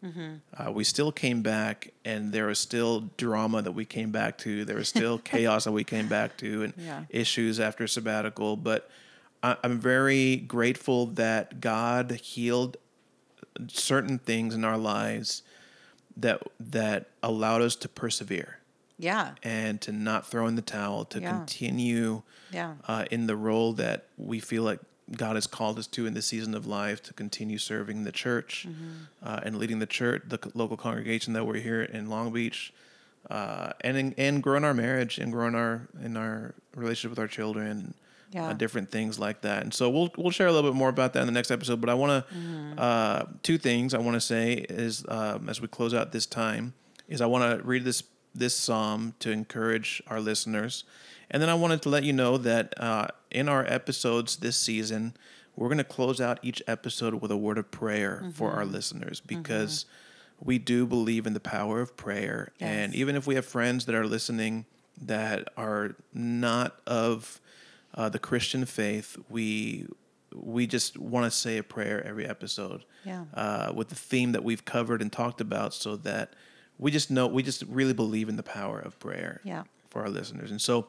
Uh, 0.56 0.70
we 0.70 0.84
still 0.84 1.10
came 1.10 1.42
back, 1.42 1.90
and 2.04 2.32
there 2.32 2.46
was 2.46 2.58
still 2.60 3.10
drama 3.16 3.62
that 3.62 3.72
we 3.72 3.84
came 3.84 4.12
back 4.12 4.38
to. 4.38 4.64
There 4.64 4.76
was 4.76 4.88
still 4.88 5.18
chaos 5.32 5.64
that 5.64 5.72
we 5.72 5.82
came 5.84 6.06
back 6.06 6.36
to, 6.38 6.62
and 6.62 6.72
Yeah. 6.78 7.02
issues 7.10 7.58
after 7.58 7.86
sabbatical. 7.88 8.56
But 8.56 8.88
I'm 9.42 9.78
very 9.78 10.36
grateful 10.36 11.06
that 11.06 11.60
God 11.60 12.10
healed 12.12 12.76
certain 13.68 14.18
things 14.18 14.54
in 14.54 14.64
our 14.64 14.78
lives 14.78 15.42
that 16.16 16.42
that 16.58 17.10
allowed 17.22 17.62
us 17.62 17.76
to 17.76 17.88
persevere 17.88 18.58
Yeah. 18.98 19.34
and 19.42 19.80
to 19.82 19.92
not 19.92 20.26
throw 20.26 20.46
in 20.46 20.56
the 20.56 20.62
towel, 20.62 21.04
to 21.06 21.20
Yeah. 21.20 21.30
continue 21.38 22.22
Yeah. 22.52 22.74
uh, 22.88 23.04
in 23.10 23.26
the 23.26 23.36
role 23.36 23.72
that 23.74 24.08
we 24.16 24.40
feel 24.40 24.62
like 24.62 24.80
God 25.16 25.36
has 25.36 25.46
called 25.46 25.78
us 25.78 25.86
to 25.88 26.06
in 26.06 26.14
this 26.14 26.26
season 26.26 26.54
of 26.54 26.66
life, 26.66 27.02
to 27.04 27.12
continue 27.12 27.58
serving 27.58 28.04
the 28.04 28.12
church 28.12 28.66
uh, 29.22 29.40
and 29.44 29.56
leading 29.58 29.78
the 29.78 29.86
church, 29.86 30.22
the 30.26 30.38
local 30.54 30.76
congregation 30.76 31.32
that 31.34 31.46
we're 31.46 31.60
here 31.60 31.82
in 31.82 32.08
Long 32.10 32.32
Beach, 32.32 32.72
uh, 33.30 33.72
and 33.82 33.96
in, 33.96 34.14
and 34.18 34.42
growing 34.42 34.64
our 34.64 34.74
marriage 34.74 35.18
and 35.18 35.30
growing 35.32 35.54
our 35.54 35.88
in 36.02 36.16
our 36.16 36.54
relationship 36.74 37.10
with 37.10 37.18
our 37.18 37.28
children. 37.28 37.94
Yeah. 38.32 38.48
Uh, 38.48 38.52
different 38.54 38.90
things 38.90 39.18
like 39.18 39.42
that, 39.42 39.62
and 39.62 39.72
so 39.72 39.88
we'll 39.88 40.10
we'll 40.18 40.32
share 40.32 40.48
a 40.48 40.52
little 40.52 40.68
bit 40.70 40.76
more 40.76 40.88
about 40.88 41.12
that 41.12 41.20
in 41.20 41.26
the 41.26 41.32
next 41.32 41.50
episode. 41.50 41.80
But 41.80 41.90
I 41.90 41.94
want 41.94 42.26
to 42.28 42.82
uh, 42.82 43.26
two 43.42 43.56
things 43.56 43.94
I 43.94 43.98
want 43.98 44.14
to 44.14 44.20
say 44.20 44.54
is 44.68 45.04
um, 45.08 45.48
as 45.48 45.60
we 45.60 45.68
close 45.68 45.94
out 45.94 46.12
this 46.12 46.26
time 46.26 46.74
is 47.08 47.20
I 47.20 47.26
want 47.26 47.58
to 47.58 47.64
read 47.64 47.84
this 47.84 48.02
this 48.34 48.54
psalm 48.54 49.14
to 49.20 49.30
encourage 49.30 50.02
our 50.08 50.20
listeners, 50.20 50.84
and 51.30 51.40
then 51.40 51.48
I 51.48 51.54
wanted 51.54 51.82
to 51.82 51.88
let 51.88 52.02
you 52.02 52.12
know 52.12 52.36
that 52.38 52.74
uh, 52.78 53.06
in 53.30 53.48
our 53.48 53.64
episodes 53.64 54.36
this 54.36 54.56
season, 54.56 55.14
we're 55.54 55.68
going 55.68 55.78
to 55.78 55.84
close 55.84 56.20
out 56.20 56.38
each 56.42 56.60
episode 56.66 57.14
with 57.14 57.30
a 57.30 57.36
word 57.36 57.58
of 57.58 57.70
prayer 57.70 58.24
for 58.34 58.50
our 58.50 58.64
listeners 58.66 59.20
because 59.20 59.86
we 60.42 60.58
do 60.58 60.84
believe 60.84 61.26
in 61.26 61.32
the 61.32 61.40
power 61.40 61.80
of 61.80 61.96
prayer, 61.96 62.52
and 62.60 62.92
even 62.94 63.14
if 63.14 63.26
we 63.26 63.36
have 63.36 63.46
friends 63.46 63.86
that 63.86 63.94
are 63.94 64.06
listening 64.06 64.66
that 65.00 65.48
are 65.56 65.94
not 66.12 66.80
of 66.86 67.40
uh, 67.96 68.08
the 68.08 68.18
Christian 68.18 68.64
faith, 68.66 69.16
we 69.28 69.86
we 70.34 70.66
just 70.66 70.98
want 70.98 71.24
to 71.24 71.30
say 71.30 71.56
a 71.56 71.62
prayer 71.62 72.04
every 72.06 72.26
episode 72.26 72.84
Yeah. 73.04 73.24
uh, 73.32 73.72
with 73.74 73.88
the 73.88 73.94
theme 73.94 74.32
that 74.32 74.44
we've 74.44 74.64
covered 74.66 75.00
and 75.00 75.10
talked 75.10 75.40
about, 75.40 75.72
so 75.72 75.96
that 75.96 76.34
we 76.78 76.90
just 76.90 77.10
know 77.10 77.26
we 77.26 77.42
just 77.42 77.62
really 77.62 77.94
believe 77.94 78.28
in 78.28 78.36
the 78.36 78.42
power 78.42 78.78
of 78.78 78.98
prayer 78.98 79.40
Yeah. 79.44 79.62
for 79.88 80.02
our 80.02 80.10
listeners. 80.10 80.50
And 80.50 80.60
so 80.60 80.88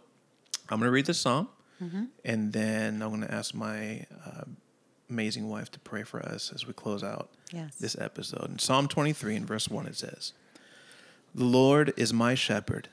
I'm 0.69 0.79
going 0.79 0.87
to 0.87 0.91
read 0.91 1.05
the 1.05 1.13
psalm, 1.13 1.47
Mm-hmm. 1.81 2.05
and 2.25 2.51
then 2.53 3.01
I'm 3.03 3.09
going 3.09 3.21
to 3.21 3.31
ask 3.33 3.53
my 3.53 4.05
uh, 4.25 4.43
amazing 5.09 5.47
wife 5.47 5.69
to 5.71 5.79
pray 5.79 6.03
for 6.03 6.19
us 6.19 6.51
as 6.53 6.65
we 6.67 6.73
close 6.73 7.03
out 7.03 7.29
Yes. 7.53 7.75
this 7.75 7.95
episode. 7.99 8.49
In 8.49 8.59
Psalm 8.59 8.87
23 8.87 9.35
and 9.35 9.47
verse 9.47 9.69
1, 9.69 9.85
it 9.85 9.95
says, 9.95 10.33
The 11.35 11.45
Lord 11.45 11.93
is 11.95 12.11
my 12.11 12.33
shepherd, 12.35 12.89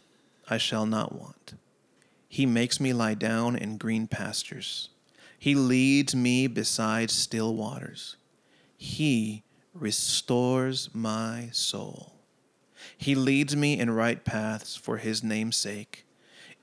I 0.49 0.59
shall 0.59 0.85
not 0.87 1.13
want. 1.19 1.55
He 2.35 2.47
makes 2.47 2.81
me 2.81 2.93
lie 2.93 3.15
down 3.15 3.55
in 3.55 3.79
green 3.79 4.09
pastures. 4.09 4.89
He 5.39 5.55
leads 5.55 6.17
me 6.17 6.49
beside 6.49 7.13
still 7.13 7.55
waters. 7.55 8.17
He 8.77 9.45
restores 9.73 10.91
my 10.93 11.51
soul. 11.53 12.15
He 12.99 13.15
leads 13.15 13.55
me 13.55 13.79
in 13.79 13.89
right 13.93 14.25
paths 14.25 14.75
for 14.75 14.97
his 14.97 15.23
name's 15.23 15.57
sake. 15.57 16.07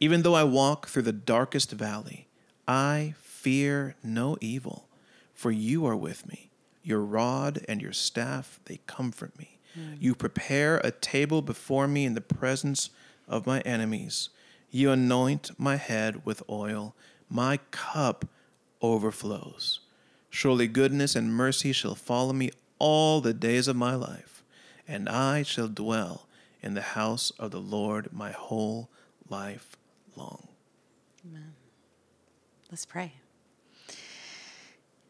Even 0.02 0.24
though 0.24 0.34
I 0.34 0.44
walk 0.44 0.90
through 0.90 1.04
the 1.04 1.14
darkest 1.14 1.72
valley, 1.72 2.28
I 2.68 3.14
fear 3.22 3.96
no 4.04 4.38
evil, 4.42 4.90
for 5.34 5.52
you 5.52 5.86
are 5.86 5.96
with 5.96 6.28
me. 6.28 6.52
Your 6.84 7.00
rod 7.00 7.64
and 7.70 7.82
your 7.82 7.94
staff, 7.94 8.60
they 8.66 8.82
comfort 8.88 9.40
me. 9.40 9.58
Hmm. 9.74 9.94
You 10.02 10.16
prepare 10.16 10.80
a 10.84 10.92
table 10.92 11.42
before 11.42 11.88
me 11.88 12.04
in 12.04 12.14
the 12.14 12.20
presence 12.20 12.90
of 13.26 13.48
my 13.48 13.62
enemies. 13.62 14.32
You 14.72 14.92
anoint 14.92 15.52
my 15.60 15.76
head 15.76 16.26
with 16.26 16.42
oil. 16.50 16.96
My 17.30 17.58
cup 17.72 18.26
overflows. 18.82 19.82
Surely 20.30 20.68
goodness 20.68 21.14
and 21.14 21.34
mercy 21.34 21.74
shall 21.74 21.94
follow 21.94 22.32
me 22.32 22.52
all 22.80 23.20
the 23.20 23.34
days 23.34 23.68
of 23.68 23.76
my 23.76 23.96
life, 23.96 24.44
and 24.88 25.10
I 25.10 25.44
shall 25.44 25.68
dwell 25.68 26.26
in 26.64 26.74
the 26.74 26.82
house 26.82 27.32
of 27.32 27.52
the 27.52 27.60
Lord 27.60 28.14
my 28.14 28.32
whole 28.32 28.90
life 29.30 29.76
long. 30.16 30.48
Amen. 31.26 31.54
Let's 32.72 32.86
pray. 32.86 33.12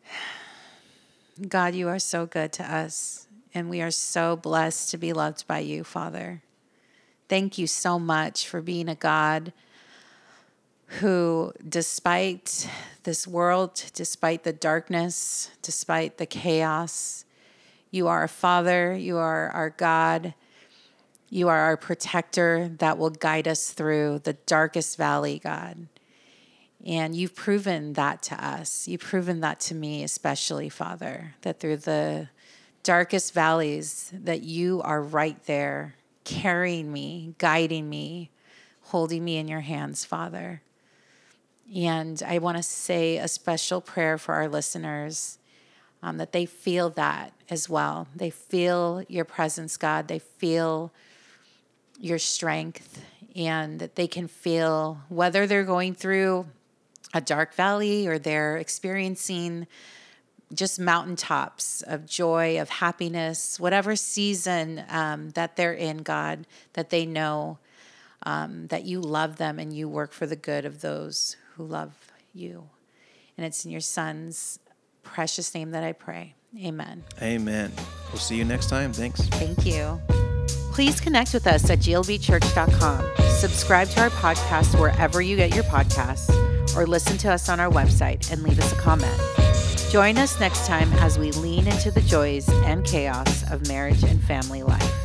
God, 1.47 1.76
you 1.76 1.88
are 1.88 2.00
so 2.00 2.26
good 2.26 2.52
to 2.54 2.63
us, 2.63 3.28
and 3.54 3.69
we 3.69 3.82
are 3.82 3.91
so 3.91 4.36
blessed 4.36 4.89
to 4.89 4.97
be 4.97 5.13
loved 5.13 5.45
by 5.45 5.60
you, 5.60 5.84
Father. 5.84 6.41
Thank 7.32 7.58
you 7.58 7.65
so 7.65 7.98
much 7.98 8.46
for 8.46 8.62
being 8.62 8.89
a 8.89 8.96
God 8.96 9.54
who, 11.00 11.54
despite 11.65 12.70
this 13.04 13.26
world, 13.26 13.86
despite 13.94 14.44
the 14.44 14.52
darkness, 14.52 15.50
despite 15.62 16.17
the 16.17 16.26
chaos, 16.26 17.24
you 17.89 18.10
are 18.10 18.24
a 18.24 18.28
Father, 18.28 18.94
you 18.94 19.15
are 19.15 19.50
our 19.52 19.70
God, 19.70 20.34
you 21.30 21.48
are 21.48 21.58
our 21.58 21.78
protector 21.78 22.70
that 22.80 22.98
will 22.98 23.12
guide 23.12 23.48
us 23.48 23.72
through 23.72 24.20
the 24.26 24.34
darkest 24.34 24.98
valley, 24.98 25.39
God. 25.39 25.88
And 26.86 27.15
you've 27.15 27.34
proven 27.34 27.94
that 27.94 28.22
to 28.24 28.46
us. 28.46 28.89
You've 28.89 29.00
proven 29.00 29.39
that 29.39 29.62
to 29.62 29.74
me, 29.74 30.04
especially, 30.04 30.67
Father, 30.67 31.36
that 31.44 31.62
through 31.62 31.78
the 31.78 32.28
darkest 32.84 33.34
valleys, 33.34 34.12
that 34.13 34.41
you 34.41 34.82
are 34.82 35.02
right 35.02 35.41
there, 35.46 35.96
carrying 36.32 36.91
me, 36.91 37.36
guiding 37.38 37.89
me, 37.89 38.30
holding 38.84 39.24
me 39.24 39.38
in 39.38 39.48
your 39.48 39.60
hands, 39.60 40.06
Father. 40.06 40.62
And 41.74 42.22
I 42.26 42.39
want 42.39 42.58
to 42.58 42.63
say 42.63 43.17
a 43.17 43.28
special 43.28 43.82
prayer 43.82 44.17
for 44.17 44.36
our 44.36 44.48
listeners 44.48 45.38
um, 46.04 46.17
that 46.17 46.32
they 46.32 46.46
feel 46.46 46.89
that 46.91 47.34
as 47.50 47.70
well. 47.70 48.08
They 48.15 48.30
feel 48.30 49.04
your 49.08 49.26
presence, 49.26 49.78
God. 49.78 50.08
They 50.08 50.20
feel 50.20 50.91
your 52.00 52.17
strength, 52.17 53.04
and 53.36 53.80
that 53.80 53.96
they 53.96 54.08
can 54.08 54.28
feel 54.28 55.02
whether 55.10 55.46
they're 55.46 55.63
going 55.63 55.94
through 55.94 56.48
a 57.13 57.22
dark 57.22 57.54
valley 57.54 58.08
or 58.08 58.17
they're 58.17 58.58
experiencing 58.58 59.67
just 60.54 60.80
mountaintops 60.80 61.82
of 61.84 62.06
joy, 62.06 62.60
of 62.60 62.70
happiness, 62.70 63.60
whatever 63.60 63.96
season 63.96 64.84
um, 64.90 65.30
that 65.32 65.56
they're 65.56 65.74
in, 65.74 65.98
God, 66.00 66.46
that 66.74 66.90
they 66.90 67.06
know 67.06 67.58
um, 68.24 68.68
that 68.68 68.84
you 68.84 69.02
love 69.02 69.38
them 69.38 69.60
and 69.60 69.74
you 69.74 69.88
work 69.88 70.12
for 70.14 70.26
the 70.26 70.36
good 70.36 70.66
of 70.66 70.82
those 70.82 71.36
who 71.56 71.64
love 71.64 72.12
you. 72.34 72.70
And 73.38 73.46
it's 73.46 73.66
in 73.66 73.72
your 73.72 73.82
son's 73.82 74.60
precious 75.04 75.54
name 75.54 75.72
that 75.72 75.84
I 75.84 75.94
pray. 75.94 76.36
Amen. 76.60 77.04
Amen. 77.22 77.72
We'll 78.10 78.20
see 78.20 78.36
you 78.36 78.46
next 78.46 78.70
time. 78.70 78.92
Thanks. 78.94 79.22
Thank 79.22 79.66
you. 79.66 80.00
Please 80.74 81.00
connect 81.02 81.34
with 81.34 81.48
us 81.48 81.70
at 81.70 81.80
glbchurch.com. 81.80 83.06
Subscribe 83.40 83.90
to 83.90 84.02
our 84.02 84.10
podcast 84.10 84.80
wherever 84.80 85.22
you 85.22 85.36
get 85.36 85.54
your 85.54 85.64
podcasts 85.66 86.30
or 86.76 86.88
listen 86.88 87.18
to 87.20 87.32
us 87.32 87.50
on 87.50 87.60
our 87.60 87.70
website 87.70 88.32
and 88.32 88.44
leave 88.44 88.60
us 88.60 88.72
a 88.72 88.76
comment. 88.76 89.41
Join 89.92 90.18
us 90.18 90.40
next 90.40 90.66
time 90.68 90.90
as 91.00 91.20
we 91.20 91.34
lean 91.34 91.68
into 91.68 91.92
the 91.92 92.00
joys 92.00 92.48
and 92.64 92.86
chaos 92.86 93.44
of 93.52 93.68
marriage 93.68 94.04
and 94.04 94.24
family 94.24 94.64
life. 94.64 95.01